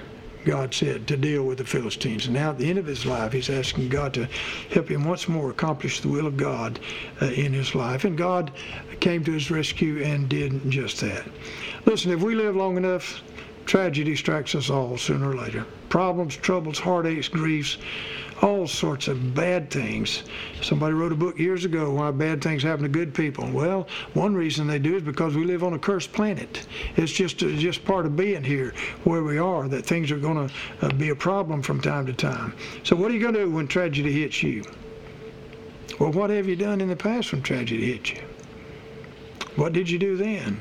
God 0.48 0.74
said, 0.74 1.08
to 1.08 1.18
deal 1.18 1.44
with 1.44 1.58
the 1.58 1.66
Philistines. 1.66 2.26
And 2.26 2.36
now 2.36 2.52
at 2.52 2.58
the 2.58 2.70
end 2.70 2.80
of 2.80 2.86
his 2.86 3.06
life, 3.06 3.34
he's 3.34 3.50
asking 3.50 3.90
God 3.90 4.14
to 4.14 4.30
help 4.70 4.90
him 4.90 5.04
once 5.04 5.28
more 5.28 5.50
accomplish 5.50 6.00
the 6.00 6.08
will 6.08 6.26
of 6.26 6.38
God 6.38 6.80
uh, 7.22 7.26
in 7.26 7.52
his 7.52 7.76
life. 7.76 8.06
And 8.06 8.18
God 8.18 8.52
came 9.02 9.26
to 9.26 9.34
his 9.34 9.52
rescue 9.52 10.02
and 10.02 10.30
did 10.30 10.72
just 10.72 11.02
that. 11.02 11.26
Listen, 11.86 12.12
if 12.12 12.22
we 12.22 12.34
live 12.34 12.56
long 12.56 12.78
enough, 12.78 13.22
Tragedy 13.66 14.16
strikes 14.16 14.56
us 14.56 14.70
all 14.70 14.98
sooner 14.98 15.32
or 15.32 15.36
later. 15.36 15.66
Problems, 15.90 16.38
troubles, 16.38 16.80
heartaches, 16.80 17.28
griefs, 17.28 17.78
all 18.42 18.68
sorts 18.68 19.08
of 19.08 19.34
bad 19.34 19.72
things. 19.72 20.24
Somebody 20.62 20.94
wrote 20.94 21.12
a 21.12 21.16
book 21.16 21.40
years 21.40 21.66
ago 21.66 21.92
why 21.92 22.12
bad 22.12 22.42
things 22.42 22.64
happen 22.64 22.84
to 22.84 22.90
good 22.90 23.14
people. 23.14 23.50
Well, 23.50 23.88
one 24.14 24.36
reason 24.36 24.68
they 24.68 24.80
do 24.80 24.96
is 24.96 25.04
because 25.04 25.36
we 25.36 25.44
live 25.44 25.64
on 25.64 25.74
a 25.74 25.80
cursed 25.80 26.14
planet. 26.14 26.68
It's 26.96 27.12
just 27.12 27.38
just 27.38 27.84
part 27.86 28.06
of 28.06 28.16
being 28.16 28.44
here 28.44 28.74
where 29.04 29.24
we 29.24 29.38
are 29.38 29.68
that 29.68 29.86
things 29.86 30.12
are 30.12 30.20
going 30.20 30.48
to 30.48 30.54
uh, 30.86 30.94
be 30.94 31.10
a 31.10 31.16
problem 31.16 31.62
from 31.62 31.82
time 31.82 32.06
to 32.06 32.14
time. 32.14 32.54
So 32.84 32.96
what 32.96 33.12
are 33.12 33.14
you 33.14 33.20
going 33.20 33.34
to 33.34 33.46
do 33.46 33.52
when 33.52 33.68
tragedy 33.68 34.12
hits 34.22 34.44
you? 34.44 34.64
Well, 36.00 36.12
what 36.12 36.30
have 36.30 36.48
you 36.48 36.56
done 36.56 36.82
in 36.82 36.90
the 36.90 36.96
past 36.96 37.32
when 37.32 37.42
tragedy 37.42 37.92
hit 37.92 38.12
you? 38.12 38.22
What 39.56 39.74
did 39.74 39.90
you 39.90 39.98
do 39.98 40.16
then? 40.16 40.60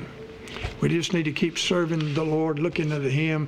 We 0.81 0.89
just 0.89 1.13
need 1.13 1.23
to 1.23 1.31
keep 1.31 1.57
serving 1.57 2.13
the 2.13 2.23
Lord, 2.23 2.59
looking 2.59 2.91
at 2.91 3.01
Him. 3.01 3.47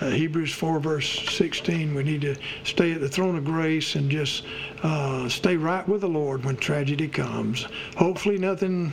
Uh, 0.00 0.10
Hebrews 0.10 0.52
4, 0.52 0.78
verse 0.78 1.28
16, 1.30 1.94
we 1.94 2.04
need 2.04 2.20
to 2.20 2.36
stay 2.64 2.92
at 2.92 3.00
the 3.00 3.08
throne 3.08 3.36
of 3.36 3.44
grace 3.44 3.96
and 3.96 4.10
just 4.10 4.44
uh, 4.82 5.28
stay 5.28 5.56
right 5.56 5.86
with 5.88 6.02
the 6.02 6.08
Lord 6.08 6.44
when 6.44 6.56
tragedy 6.56 7.08
comes. 7.08 7.66
Hopefully, 7.96 8.38
nothing 8.38 8.92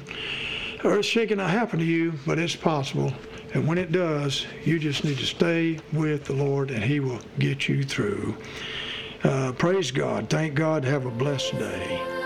earth 0.83 1.05
shaking 1.05 1.37
will 1.37 1.45
happen 1.45 1.79
to 1.79 1.85
you, 1.85 2.13
but 2.25 2.39
it's 2.39 2.55
possible. 2.55 3.13
And 3.53 3.67
when 3.67 3.77
it 3.77 3.91
does, 3.91 4.45
you 4.65 4.79
just 4.79 5.03
need 5.03 5.17
to 5.17 5.25
stay 5.25 5.79
with 5.93 6.25
the 6.25 6.33
Lord 6.33 6.71
and 6.71 6.83
He 6.83 6.99
will 6.99 7.19
get 7.39 7.69
you 7.69 7.83
through. 7.83 8.35
Uh, 9.23 9.53
praise 9.53 9.91
God. 9.91 10.29
Thank 10.29 10.55
God. 10.55 10.83
Have 10.83 11.05
a 11.05 11.11
blessed 11.11 11.57
day. 11.57 12.24